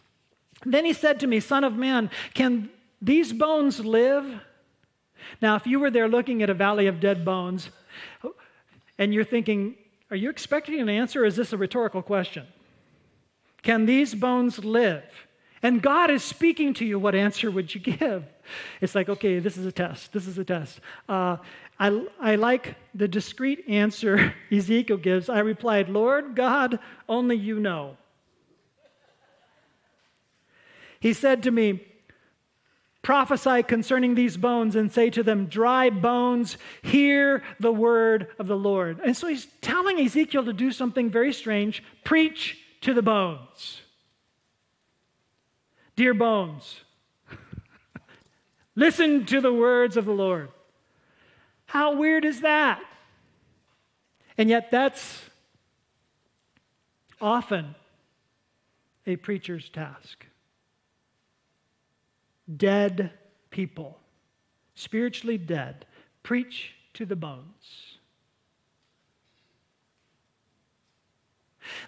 Then 0.64 0.84
he 0.84 0.92
said 0.92 1.20
to 1.20 1.26
me, 1.26 1.40
Son 1.40 1.64
of 1.64 1.76
man, 1.76 2.10
can 2.34 2.70
these 3.00 3.32
bones 3.32 3.80
live? 3.80 4.40
Now, 5.40 5.56
if 5.56 5.66
you 5.66 5.80
were 5.80 5.90
there 5.90 6.08
looking 6.08 6.42
at 6.42 6.50
a 6.50 6.54
valley 6.54 6.86
of 6.86 7.00
dead 7.00 7.24
bones 7.24 7.70
and 8.98 9.12
you're 9.12 9.24
thinking, 9.24 9.76
Are 10.10 10.16
you 10.16 10.30
expecting 10.30 10.78
an 10.80 10.88
answer? 10.88 11.24
Is 11.24 11.36
this 11.36 11.52
a 11.52 11.56
rhetorical 11.56 12.02
question? 12.02 12.46
Can 13.62 13.86
these 13.86 14.14
bones 14.14 14.64
live? 14.64 15.04
And 15.62 15.80
God 15.80 16.10
is 16.10 16.24
speaking 16.24 16.74
to 16.74 16.84
you, 16.84 16.98
what 16.98 17.14
answer 17.14 17.50
would 17.50 17.74
you 17.74 17.80
give? 17.80 18.24
It's 18.80 18.94
like, 18.94 19.08
okay, 19.08 19.38
this 19.38 19.56
is 19.56 19.64
a 19.64 19.72
test. 19.72 20.12
This 20.12 20.26
is 20.26 20.36
a 20.38 20.44
test. 20.44 20.80
Uh, 21.08 21.36
I, 21.78 22.06
I 22.20 22.34
like 22.34 22.74
the 22.94 23.06
discreet 23.06 23.64
answer 23.68 24.34
Ezekiel 24.50 24.96
gives. 24.96 25.28
I 25.28 25.38
replied, 25.38 25.88
Lord 25.88 26.34
God, 26.34 26.78
only 27.08 27.36
you 27.36 27.60
know. 27.60 27.96
He 30.98 31.12
said 31.12 31.42
to 31.44 31.50
me, 31.50 31.86
Prophesy 33.02 33.64
concerning 33.64 34.14
these 34.14 34.36
bones 34.36 34.76
and 34.76 34.92
say 34.92 35.10
to 35.10 35.24
them, 35.24 35.46
Dry 35.46 35.90
bones, 35.90 36.56
hear 36.82 37.42
the 37.58 37.72
word 37.72 38.28
of 38.38 38.46
the 38.46 38.56
Lord. 38.56 39.00
And 39.04 39.16
so 39.16 39.26
he's 39.26 39.48
telling 39.60 39.98
Ezekiel 39.98 40.44
to 40.44 40.52
do 40.52 40.70
something 40.70 41.10
very 41.10 41.32
strange 41.32 41.82
preach 42.04 42.58
to 42.82 42.94
the 42.94 43.02
bones. 43.02 43.81
Dear 45.94 46.14
bones, 46.14 46.80
listen 48.74 49.26
to 49.26 49.40
the 49.40 49.52
words 49.52 49.96
of 49.96 50.04
the 50.04 50.12
Lord. 50.12 50.48
How 51.66 51.96
weird 51.96 52.24
is 52.24 52.40
that? 52.40 52.82
And 54.38 54.48
yet, 54.48 54.70
that's 54.70 55.22
often 57.20 57.74
a 59.06 59.16
preacher's 59.16 59.68
task. 59.68 60.26
Dead 62.54 63.12
people, 63.50 63.98
spiritually 64.74 65.38
dead, 65.38 65.86
preach 66.22 66.74
to 66.94 67.06
the 67.06 67.16
bones. 67.16 67.98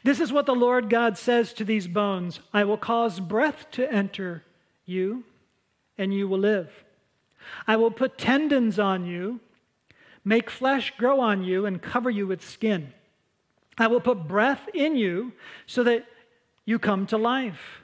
This 0.03 0.21
is 0.21 0.33
what 0.33 0.47
the 0.47 0.55
Lord 0.55 0.91
God 0.91 1.19
says 1.19 1.53
to 1.55 1.65
these 1.65 1.89
bones 1.89 2.41
I 2.53 2.65
will 2.65 2.77
cause 2.77 3.21
breath 3.21 3.71
to 3.73 3.91
enter 3.93 4.43
you, 4.87 5.25
and 5.99 6.13
you 6.13 6.29
will 6.29 6.39
live. 6.39 6.71
I 7.67 7.77
will 7.77 7.91
put 7.91 8.19
tendons 8.19 8.79
on 8.79 9.07
you, 9.07 9.41
make 10.25 10.51
flesh 10.51 10.93
grow 10.97 11.21
on 11.21 11.45
you, 11.45 11.67
and 11.67 11.83
cover 11.83 12.11
you 12.11 12.27
with 12.27 12.43
skin. 12.43 12.93
I 13.77 13.87
will 13.89 14.01
put 14.01 14.29
breath 14.29 14.69
in 14.73 14.97
you 14.97 15.33
so 15.67 15.83
that 15.85 16.07
you 16.65 16.79
come 16.79 17.07
to 17.07 17.19
life. 17.19 17.83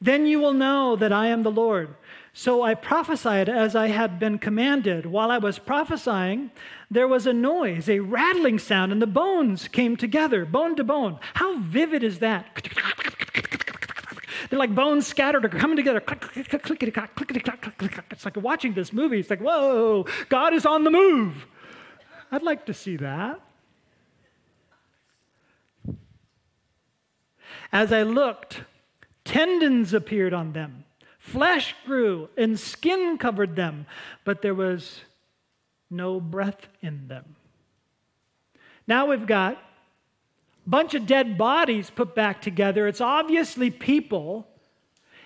Then 0.00 0.26
you 0.26 0.40
will 0.40 0.54
know 0.54 0.96
that 0.96 1.12
I 1.12 1.26
am 1.26 1.42
the 1.42 1.50
Lord. 1.50 1.94
So 2.32 2.62
I 2.62 2.74
prophesied 2.74 3.48
as 3.48 3.74
I 3.74 3.88
had 3.88 4.18
been 4.18 4.38
commanded. 4.38 5.04
While 5.04 5.30
I 5.30 5.38
was 5.38 5.58
prophesying, 5.58 6.50
there 6.90 7.08
was 7.08 7.26
a 7.26 7.32
noise, 7.32 7.88
a 7.88 7.98
rattling 7.98 8.58
sound, 8.58 8.92
and 8.92 9.02
the 9.02 9.06
bones 9.06 9.68
came 9.68 9.96
together, 9.96 10.44
bone 10.44 10.76
to 10.76 10.84
bone. 10.84 11.18
How 11.34 11.58
vivid 11.58 12.04
is 12.04 12.20
that? 12.20 12.68
They're 14.48 14.58
like 14.58 14.74
bones 14.74 15.06
scattered 15.06 15.44
or 15.44 15.48
coming 15.48 15.76
together. 15.76 16.02
It's 16.34 18.24
like 18.24 18.36
watching 18.36 18.74
this 18.74 18.92
movie. 18.92 19.20
It's 19.20 19.30
like, 19.30 19.40
whoa, 19.40 20.06
God 20.28 20.54
is 20.54 20.66
on 20.66 20.84
the 20.84 20.90
move. 20.90 21.46
I'd 22.32 22.42
like 22.42 22.66
to 22.66 22.74
see 22.74 22.96
that. 22.96 23.40
As 27.72 27.92
I 27.92 28.02
looked, 28.02 28.64
tendons 29.24 29.94
appeared 29.94 30.34
on 30.34 30.52
them, 30.52 30.84
flesh 31.20 31.76
grew, 31.86 32.28
and 32.36 32.58
skin 32.58 33.18
covered 33.18 33.54
them, 33.54 33.86
but 34.24 34.42
there 34.42 34.54
was 34.54 35.02
no 35.88 36.18
breath 36.18 36.66
in 36.80 37.06
them. 37.06 37.36
Now 38.88 39.06
we've 39.06 39.26
got 39.26 39.54
a 39.54 40.68
bunch 40.68 40.94
of 40.94 41.06
dead 41.06 41.38
bodies 41.38 41.90
put 41.90 42.14
back 42.14 42.42
together. 42.42 42.88
It's 42.88 43.00
obviously 43.00 43.70
people, 43.70 44.48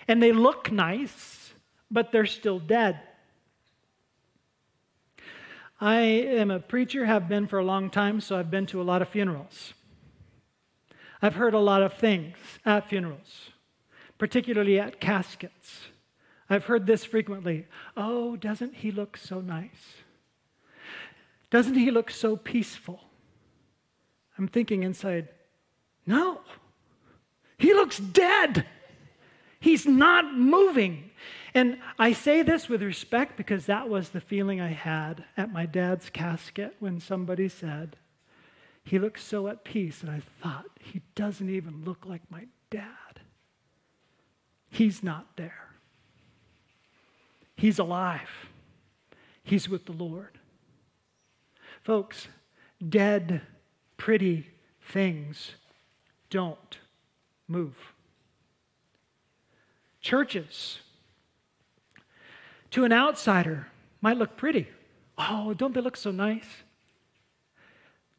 and 0.07 0.21
they 0.21 0.31
look 0.31 0.71
nice, 0.71 1.53
but 1.89 2.11
they're 2.11 2.25
still 2.25 2.59
dead. 2.59 2.99
I 5.79 5.95
am 5.95 6.51
a 6.51 6.59
preacher, 6.59 7.05
have 7.05 7.27
been 7.27 7.47
for 7.47 7.59
a 7.59 7.65
long 7.65 7.89
time, 7.89 8.19
so 8.19 8.37
I've 8.37 8.51
been 8.51 8.65
to 8.67 8.81
a 8.81 8.83
lot 8.83 9.01
of 9.01 9.09
funerals. 9.09 9.73
I've 11.21 11.35
heard 11.35 11.53
a 11.53 11.59
lot 11.59 11.81
of 11.81 11.93
things 11.93 12.37
at 12.65 12.89
funerals, 12.89 13.49
particularly 14.17 14.79
at 14.79 14.99
caskets. 14.99 15.87
I've 16.49 16.65
heard 16.65 16.85
this 16.85 17.03
frequently 17.05 17.67
Oh, 17.97 18.35
doesn't 18.35 18.75
he 18.75 18.91
look 18.91 19.17
so 19.17 19.41
nice? 19.41 20.03
Doesn't 21.49 21.75
he 21.75 21.91
look 21.91 22.11
so 22.11 22.35
peaceful? 22.35 23.01
I'm 24.37 24.47
thinking 24.47 24.83
inside, 24.83 25.29
no, 26.05 26.41
he 27.57 27.73
looks 27.73 27.97
dead. 27.97 28.65
He's 29.59 29.85
not 29.85 30.33
moving. 30.33 31.11
And 31.53 31.79
I 31.97 32.11
say 32.11 32.41
this 32.41 32.67
with 32.67 32.83
respect 32.83 33.37
because 33.37 33.65
that 33.65 33.87
was 33.87 34.09
the 34.09 34.19
feeling 34.19 34.59
I 34.59 34.73
had 34.73 35.23
at 35.37 35.53
my 35.53 35.65
dad's 35.65 36.09
casket 36.09 36.75
when 36.79 36.99
somebody 36.99 37.47
said, 37.47 37.95
he 38.83 38.99
looks 38.99 39.23
so 39.23 39.47
at 39.47 39.63
peace. 39.63 40.01
And 40.01 40.11
I 40.11 40.21
thought, 40.41 40.65
he 40.79 41.01
doesn't 41.15 41.49
even 41.49 41.83
look 41.85 42.05
like 42.05 42.29
my 42.29 42.45
dad. 42.69 43.04
He's 44.75 45.01
not 45.01 45.37
there. 45.37 45.69
He's 47.55 47.79
alive. 47.79 48.49
He's 49.41 49.69
with 49.69 49.85
the 49.85 49.93
Lord. 49.93 50.37
Folks, 51.81 52.27
dead, 52.89 53.41
pretty 53.95 54.49
things 54.81 55.51
don't 56.29 56.79
move. 57.47 57.77
Churches, 60.01 60.79
to 62.71 62.83
an 62.83 62.91
outsider, 62.91 63.67
might 64.01 64.17
look 64.17 64.35
pretty. 64.35 64.67
Oh, 65.17 65.53
don't 65.53 65.73
they 65.73 65.79
look 65.79 65.95
so 65.95 66.11
nice? 66.11 66.49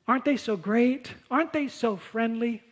Aren't 0.08 0.24
they 0.24 0.38
so 0.38 0.56
great? 0.56 1.12
Aren't 1.30 1.52
they 1.52 1.68
so 1.68 1.96
friendly? 1.96 2.62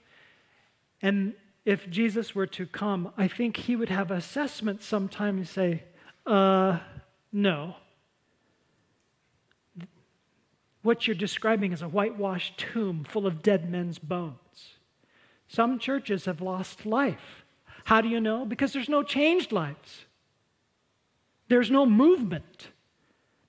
And 1.02 1.34
if 1.64 1.88
Jesus 1.88 2.34
were 2.34 2.46
to 2.48 2.66
come, 2.66 3.12
I 3.16 3.28
think 3.28 3.56
he 3.56 3.76
would 3.76 3.88
have 3.88 4.10
assessment 4.10 4.82
sometime 4.82 5.38
and 5.38 5.48
say, 5.48 5.84
uh, 6.26 6.78
no. 7.32 7.76
What 10.82 11.06
you're 11.06 11.16
describing 11.16 11.72
is 11.72 11.80
a 11.80 11.88
whitewashed 11.88 12.58
tomb 12.58 13.04
full 13.04 13.26
of 13.26 13.42
dead 13.42 13.70
men's 13.70 13.98
bones. 13.98 14.74
Some 15.48 15.78
churches 15.78 16.26
have 16.26 16.42
lost 16.42 16.84
life. 16.84 17.44
How 17.84 18.00
do 18.00 18.08
you 18.08 18.20
know? 18.20 18.44
Because 18.44 18.72
there's 18.72 18.88
no 18.88 19.02
changed 19.02 19.52
lives. 19.52 20.04
There's 21.48 21.70
no 21.70 21.86
movement. 21.86 22.68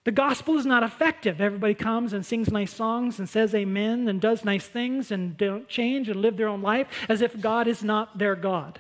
The 0.06 0.12
gospel 0.12 0.56
is 0.58 0.68
not 0.68 0.84
effective. 0.84 1.42
Everybody 1.42 1.74
comes 1.74 2.14
and 2.14 2.24
sings 2.24 2.52
nice 2.52 2.72
songs 2.72 3.18
and 3.18 3.28
says 3.28 3.56
amen 3.56 4.08
and 4.08 4.22
does 4.22 4.46
nice 4.46 4.68
things 4.68 5.12
and 5.12 5.36
don't 5.36 5.68
change 5.68 6.10
and 6.10 6.22
live 6.22 6.38
their 6.38 6.48
own 6.48 6.62
life 6.62 6.88
as 7.10 7.22
if 7.22 7.42
God 7.42 7.68
is 7.68 7.84
not 7.84 8.20
their 8.20 8.36
God. 8.36 8.80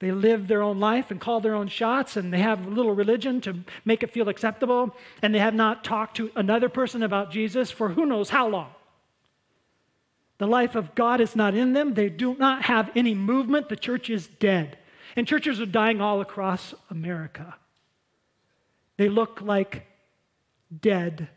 They 0.00 0.12
live 0.12 0.48
their 0.48 0.62
own 0.62 0.80
life 0.80 1.10
and 1.10 1.18
call 1.18 1.40
their 1.40 1.54
own 1.54 1.68
shots 1.68 2.18
and 2.18 2.30
they 2.30 2.40
have 2.40 2.66
a 2.66 2.70
little 2.70 2.94
religion 2.94 3.40
to 3.42 3.60
make 3.86 4.02
it 4.02 4.10
feel 4.10 4.28
acceptable 4.28 4.94
and 5.22 5.34
they 5.34 5.38
have 5.38 5.54
not 5.54 5.82
talked 5.82 6.18
to 6.18 6.30
another 6.36 6.68
person 6.68 7.02
about 7.02 7.30
Jesus 7.30 7.70
for 7.70 7.88
who 7.88 8.04
knows 8.04 8.28
how 8.28 8.48
long. 8.48 8.70
The 10.36 10.46
life 10.46 10.74
of 10.74 10.94
God 10.94 11.22
is 11.22 11.34
not 11.34 11.54
in 11.54 11.72
them. 11.72 11.94
They 11.94 12.10
do 12.10 12.34
not 12.34 12.64
have 12.64 12.90
any 12.94 13.14
movement. 13.14 13.70
The 13.70 13.76
church 13.76 14.10
is 14.10 14.26
dead. 14.26 14.76
And 15.16 15.26
churches 15.26 15.58
are 15.58 15.66
dying 15.66 16.02
all 16.02 16.20
across 16.20 16.74
America. 16.90 17.54
They 18.98 19.08
look 19.08 19.40
like 19.40 19.86
dead 20.80 21.28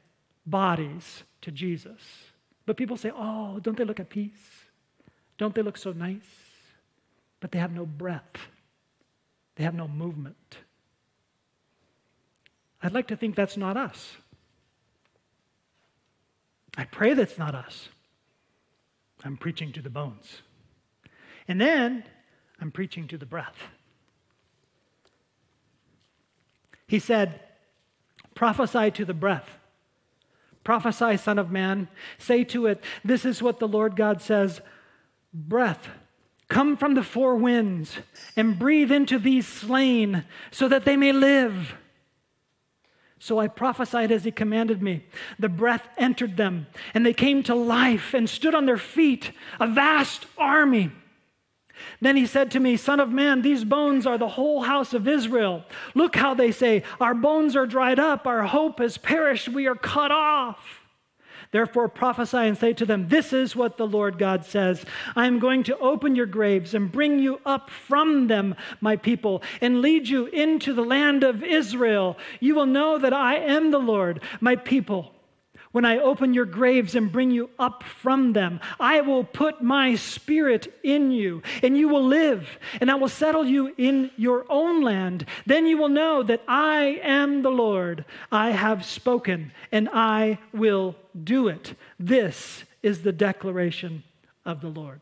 bodies 0.46 1.24
to 1.42 1.52
Jesus. 1.52 2.02
But 2.66 2.78
people 2.78 2.98
say, 2.98 3.12
oh, 3.16 3.60
don't 3.60 3.78
they 3.78 3.84
look 3.84 4.00
at 4.00 4.10
peace? 4.10 4.32
Don't 5.38 5.54
they 5.54 5.62
look 5.62 5.78
so 5.78 5.92
nice? 5.92 6.22
But 7.40 7.52
they 7.52 7.60
have 7.60 7.74
no 7.74 7.86
breath, 7.86 8.48
they 9.56 9.64
have 9.64 9.76
no 9.76 9.88
movement. 9.88 10.58
I'd 12.82 12.94
like 12.94 13.08
to 13.08 13.16
think 13.16 13.36
that's 13.36 13.58
not 13.58 13.78
us. 13.78 14.18
I 16.78 16.84
pray 16.84 17.14
that's 17.14 17.38
not 17.38 17.56
us. 17.56 17.90
I'm 19.24 19.38
preaching 19.38 19.72
to 19.72 19.82
the 19.82 19.90
bones. 19.90 20.42
And 21.48 21.60
then 21.60 22.04
I'm 22.62 22.70
preaching 22.70 23.08
to 23.08 23.18
the 23.18 23.26
breath. 23.26 23.58
He 26.88 27.00
said, 27.00 27.40
Prophesy 28.36 28.92
to 28.92 29.06
the 29.06 29.14
breath. 29.14 29.58
Prophesy, 30.64 31.18
Son 31.18 31.40
of 31.40 31.52
Man. 31.52 31.88
Say 32.18 32.44
to 32.46 32.68
it, 32.68 32.84
This 33.04 33.26
is 33.26 33.42
what 33.42 33.60
the 33.60 33.68
Lord 33.68 33.96
God 33.96 34.22
says 34.22 34.62
Breath, 35.34 35.90
come 36.50 36.78
from 36.78 36.94
the 36.94 37.04
four 37.04 37.36
winds 37.36 37.98
and 38.36 38.60
breathe 38.60 38.92
into 38.92 39.18
these 39.18 39.48
slain 39.48 40.26
so 40.52 40.68
that 40.68 40.86
they 40.86 40.98
may 40.98 41.12
live. 41.12 41.76
So 43.20 43.40
I 43.40 43.48
prophesied 43.48 44.12
as 44.12 44.24
he 44.24 44.32
commanded 44.32 44.84
me. 44.84 45.06
The 45.40 45.50
breath 45.50 45.88
entered 45.98 46.38
them, 46.38 46.68
and 46.94 47.06
they 47.06 47.14
came 47.14 47.42
to 47.44 47.56
life 47.56 48.14
and 48.14 48.30
stood 48.30 48.54
on 48.54 48.66
their 48.66 48.78
feet, 48.78 49.32
a 49.60 49.66
vast 49.66 50.26
army. 50.38 50.92
Then 52.06 52.18
he 52.18 52.28
said 52.28 52.52
to 52.52 52.60
me, 52.60 52.78
Son 52.78 53.00
of 53.00 53.10
man, 53.10 53.42
these 53.42 53.64
bones 53.64 54.06
are 54.06 54.20
the 54.20 54.28
whole 54.28 54.62
house 54.62 54.94
of 54.94 55.08
Israel. 55.08 55.64
Look 55.96 56.16
how 56.16 56.36
they 56.36 56.52
say, 56.52 56.84
Our 57.02 57.16
bones 57.16 57.56
are 57.56 57.66
dried 57.66 57.98
up, 57.98 58.28
our 58.28 58.44
hope 58.44 58.78
has 58.78 59.00
perished, 59.00 59.50
we 59.50 59.66
are 59.66 59.74
cut 59.74 60.12
off. 60.12 60.84
Therefore 61.50 61.90
prophesy 61.90 62.38
and 62.38 62.56
say 62.56 62.74
to 62.74 62.86
them, 62.86 63.08
This 63.08 63.34
is 63.34 63.56
what 63.56 63.78
the 63.78 63.88
Lord 63.88 64.20
God 64.20 64.46
says 64.46 64.86
I 65.16 65.26
am 65.26 65.40
going 65.40 65.64
to 65.64 65.80
open 65.80 66.16
your 66.16 66.28
graves 66.28 66.76
and 66.76 66.92
bring 66.92 67.18
you 67.18 67.42
up 67.44 67.72
from 67.72 68.28
them, 68.28 68.54
my 68.80 68.98
people, 68.98 69.42
and 69.60 69.82
lead 69.82 70.08
you 70.08 70.28
into 70.28 70.76
the 70.76 70.86
land 70.86 71.24
of 71.24 71.44
Israel. 71.44 72.20
You 72.40 72.54
will 72.54 72.68
know 72.68 73.00
that 73.00 73.14
I 73.14 73.38
am 73.38 73.72
the 73.72 73.80
Lord, 73.80 74.22
my 74.40 74.56
people 74.56 75.15
when 75.76 75.84
I 75.84 75.98
open 75.98 76.34
your 76.34 76.46
graves 76.46 76.96
and 76.96 77.12
bring 77.12 77.32
you 77.32 77.50
up 77.60 77.84
from 77.84 78.32
them. 78.32 78.62
I 78.80 79.02
will 79.02 79.26
put 79.26 79.62
my 79.62 79.96
spirit 79.96 80.74
in 80.84 81.12
you, 81.12 81.44
and 81.62 81.78
you 81.78 81.90
will 81.90 82.06
live, 82.06 82.48
and 82.80 82.90
I 82.90 82.96
will 82.96 83.10
settle 83.10 83.46
you 83.46 83.74
in 83.78 84.10
your 84.16 84.46
own 84.50 84.82
land. 84.82 85.26
Then 85.46 85.66
you 85.66 85.78
will 85.78 85.90
know 85.90 86.24
that 86.24 86.44
I 86.48 87.02
am 87.04 87.42
the 87.42 87.50
Lord. 87.50 88.06
I 88.32 88.52
have 88.52 88.86
spoken, 88.86 89.52
and 89.70 89.90
I 89.92 90.40
will 90.54 90.96
do 91.22 91.50
it. 91.50 91.76
This 92.00 92.64
is 92.82 93.02
the 93.02 93.12
declaration 93.12 94.04
of 94.46 94.62
the 94.62 94.70
Lord. 94.70 95.02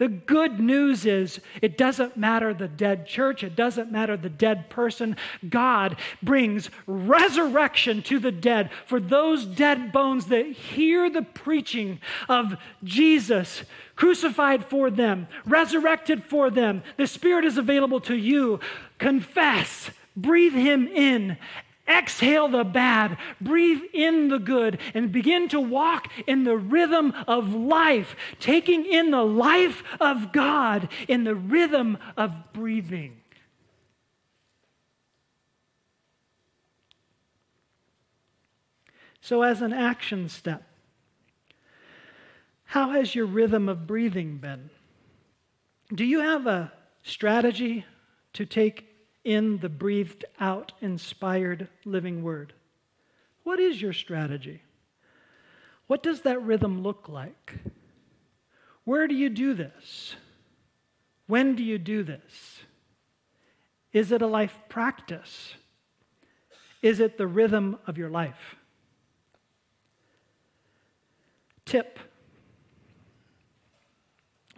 The 0.00 0.08
good 0.08 0.58
news 0.58 1.04
is 1.04 1.40
it 1.60 1.76
doesn't 1.76 2.16
matter 2.16 2.54
the 2.54 2.68
dead 2.68 3.06
church, 3.06 3.44
it 3.44 3.54
doesn't 3.54 3.92
matter 3.92 4.16
the 4.16 4.30
dead 4.30 4.70
person. 4.70 5.14
God 5.46 5.98
brings 6.22 6.70
resurrection 6.86 8.02
to 8.04 8.18
the 8.18 8.32
dead 8.32 8.70
for 8.86 8.98
those 8.98 9.44
dead 9.44 9.92
bones 9.92 10.24
that 10.28 10.46
hear 10.46 11.10
the 11.10 11.20
preaching 11.20 12.00
of 12.30 12.56
Jesus 12.82 13.62
crucified 13.94 14.64
for 14.64 14.90
them, 14.90 15.28
resurrected 15.44 16.24
for 16.24 16.48
them. 16.48 16.82
The 16.96 17.06
Spirit 17.06 17.44
is 17.44 17.58
available 17.58 18.00
to 18.00 18.16
you. 18.16 18.58
Confess, 18.96 19.90
breathe 20.16 20.54
Him 20.54 20.88
in, 20.88 21.36
Exhale 21.90 22.48
the 22.48 22.64
bad, 22.64 23.18
breathe 23.40 23.82
in 23.92 24.28
the 24.28 24.38
good, 24.38 24.78
and 24.94 25.10
begin 25.10 25.48
to 25.48 25.60
walk 25.60 26.06
in 26.26 26.44
the 26.44 26.56
rhythm 26.56 27.12
of 27.26 27.52
life, 27.52 28.14
taking 28.38 28.86
in 28.86 29.10
the 29.10 29.24
life 29.24 29.82
of 30.00 30.32
God 30.32 30.88
in 31.08 31.24
the 31.24 31.34
rhythm 31.34 31.98
of 32.16 32.52
breathing. 32.52 33.16
So, 39.20 39.42
as 39.42 39.60
an 39.60 39.72
action 39.72 40.28
step, 40.28 40.62
how 42.64 42.90
has 42.90 43.14
your 43.14 43.26
rhythm 43.26 43.68
of 43.68 43.86
breathing 43.86 44.38
been? 44.38 44.70
Do 45.92 46.04
you 46.04 46.20
have 46.20 46.46
a 46.46 46.72
strategy 47.02 47.84
to 48.32 48.46
take 48.46 48.89
in 49.24 49.58
the 49.58 49.68
breathed 49.68 50.24
out, 50.38 50.72
inspired 50.80 51.68
living 51.84 52.22
word? 52.22 52.52
What 53.44 53.60
is 53.60 53.80
your 53.80 53.92
strategy? 53.92 54.62
What 55.86 56.02
does 56.02 56.22
that 56.22 56.42
rhythm 56.42 56.82
look 56.82 57.08
like? 57.08 57.58
Where 58.84 59.08
do 59.08 59.14
you 59.14 59.28
do 59.28 59.54
this? 59.54 60.14
When 61.26 61.54
do 61.54 61.62
you 61.62 61.78
do 61.78 62.02
this? 62.02 62.60
Is 63.92 64.12
it 64.12 64.22
a 64.22 64.26
life 64.26 64.56
practice? 64.68 65.54
Is 66.82 67.00
it 67.00 67.18
the 67.18 67.26
rhythm 67.26 67.78
of 67.86 67.98
your 67.98 68.08
life? 68.08 68.56
Tip 71.64 71.98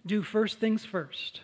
do 0.05 0.23
first 0.23 0.59
things 0.59 0.85
first. 0.85 1.41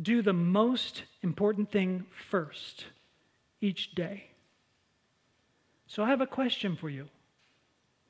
Do 0.00 0.22
the 0.22 0.32
most 0.32 1.04
important 1.22 1.70
thing 1.72 2.06
first 2.30 2.84
each 3.60 3.94
day. 3.94 4.30
So 5.86 6.04
I 6.04 6.08
have 6.08 6.20
a 6.20 6.26
question 6.26 6.76
for 6.76 6.90
you. 6.90 7.08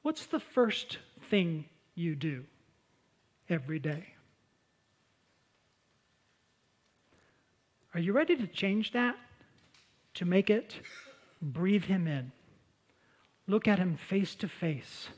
What's 0.02 0.26
the 0.26 0.40
first 0.40 0.98
thing 1.30 1.66
you 1.94 2.14
do 2.14 2.44
every 3.48 3.78
day? 3.78 4.14
Are 7.94 8.00
you 8.00 8.12
ready 8.12 8.36
to 8.36 8.46
change 8.46 8.92
that? 8.92 9.16
To 10.14 10.24
make 10.24 10.50
it 10.50 10.74
breathe 11.40 11.84
Him 11.84 12.06
in. 12.06 12.32
Look 13.46 13.68
at 13.68 13.78
Him 13.78 13.96
face 13.96 14.34
to 14.36 14.48
face. 14.48 15.08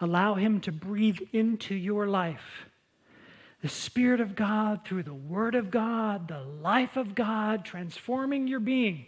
Allow 0.00 0.34
Him 0.34 0.60
to 0.62 0.72
breathe 0.72 1.20
into 1.32 1.74
your 1.74 2.06
life. 2.06 2.66
The 3.62 3.68
Spirit 3.68 4.20
of 4.20 4.34
God 4.34 4.84
through 4.84 5.04
the 5.04 5.14
Word 5.14 5.54
of 5.54 5.70
God, 5.70 6.26
the 6.26 6.42
life 6.42 6.96
of 6.96 7.14
God, 7.14 7.64
transforming 7.64 8.48
your 8.48 8.58
being. 8.58 9.06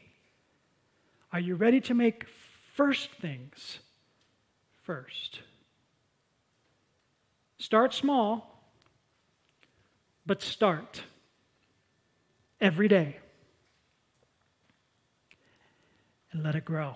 Are 1.33 1.41
you 1.41 1.57
ready 1.57 1.81
to 1.83 1.95
make 1.95 2.27
first 2.75 3.11
things 3.21 3.81
first? 4.85 5.41
Start 7.59 7.93
small, 7.93 8.71
but 10.25 10.41
start 10.41 11.03
every 12.61 12.87
day 12.87 13.17
and 16.31 16.45
let 16.45 16.55
it 16.55 16.65
grow. 16.65 16.95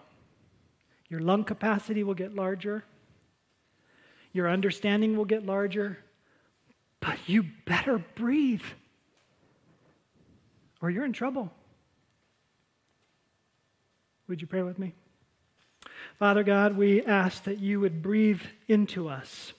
Your 1.08 1.20
lung 1.20 1.42
capacity 1.42 2.04
will 2.04 2.14
get 2.14 2.34
larger, 2.36 2.84
your 4.32 4.48
understanding 4.48 5.16
will 5.16 5.24
get 5.24 5.44
larger, 5.44 5.98
but 7.00 7.18
you 7.26 7.44
better 7.64 7.98
breathe 8.14 8.62
or 10.80 10.90
you're 10.90 11.04
in 11.04 11.12
trouble. 11.12 11.52
Would 14.28 14.40
you 14.40 14.46
pray 14.46 14.62
with 14.62 14.78
me? 14.78 14.94
Father 16.18 16.42
God, 16.42 16.76
we 16.76 17.02
ask 17.02 17.44
that 17.44 17.60
you 17.60 17.80
would 17.80 18.02
breathe 18.02 18.42
into 18.66 19.08
us. 19.08 19.52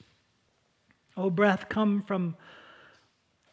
Oh, 1.17 1.29
breath, 1.29 1.67
come 1.69 2.01
from 2.01 2.35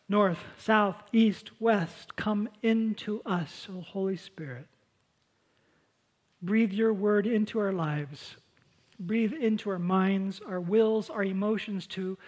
north, 0.08 0.38
south, 0.58 1.02
east, 1.12 1.50
west. 1.60 2.16
Come 2.16 2.48
into 2.62 3.22
us, 3.24 3.66
O 3.70 3.80
Holy 3.80 4.16
Spirit. 4.16 4.66
Breathe 6.42 6.72
your 6.72 6.92
word 6.92 7.26
into 7.26 7.58
our 7.58 7.72
lives. 7.72 8.36
Breathe 9.00 9.32
into 9.32 9.70
our 9.70 9.78
minds, 9.78 10.40
our 10.46 10.60
wills, 10.60 11.10
our 11.10 11.24
emotions 11.24 11.86
to 11.88 12.18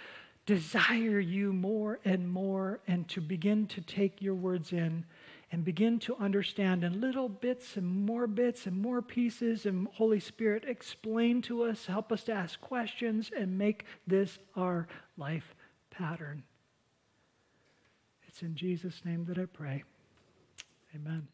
desire 0.49 1.21
you 1.21 1.53
more 1.53 2.01
and 2.07 2.27
more 2.27 2.81
and 2.89 3.07
to 3.07 3.21
begin 3.21 3.67
to 3.67 3.83
take 3.83 4.23
your 4.23 4.35
words 4.35 4.73
in 4.73 5.05
and 5.53 5.63
begin 5.63 5.99
to 5.99 6.17
understand 6.17 6.83
in 6.83 7.03
little 7.03 7.29
bits 7.29 7.77
and 7.77 7.87
more 7.87 8.27
bits 8.27 8.65
and 8.65 8.81
more 8.81 9.03
pieces. 9.03 9.67
And 9.67 9.89
Holy 9.93 10.21
Spirit, 10.21 10.65
explain 10.67 11.43
to 11.43 11.65
us, 11.65 11.85
help 11.85 12.11
us 12.11 12.25
to 12.25 12.33
ask 12.33 12.59
questions, 12.63 13.31
and 13.37 13.59
make 13.59 13.85
this 14.07 14.39
our 14.57 14.89
life 15.19 15.55
pattern. 15.91 16.45
It's 18.27 18.41
in 18.41 18.55
Jesus' 18.55 19.03
name 19.05 19.27
that 19.27 19.37
I 19.37 19.45
pray. 19.45 19.85
Amen. 20.95 21.29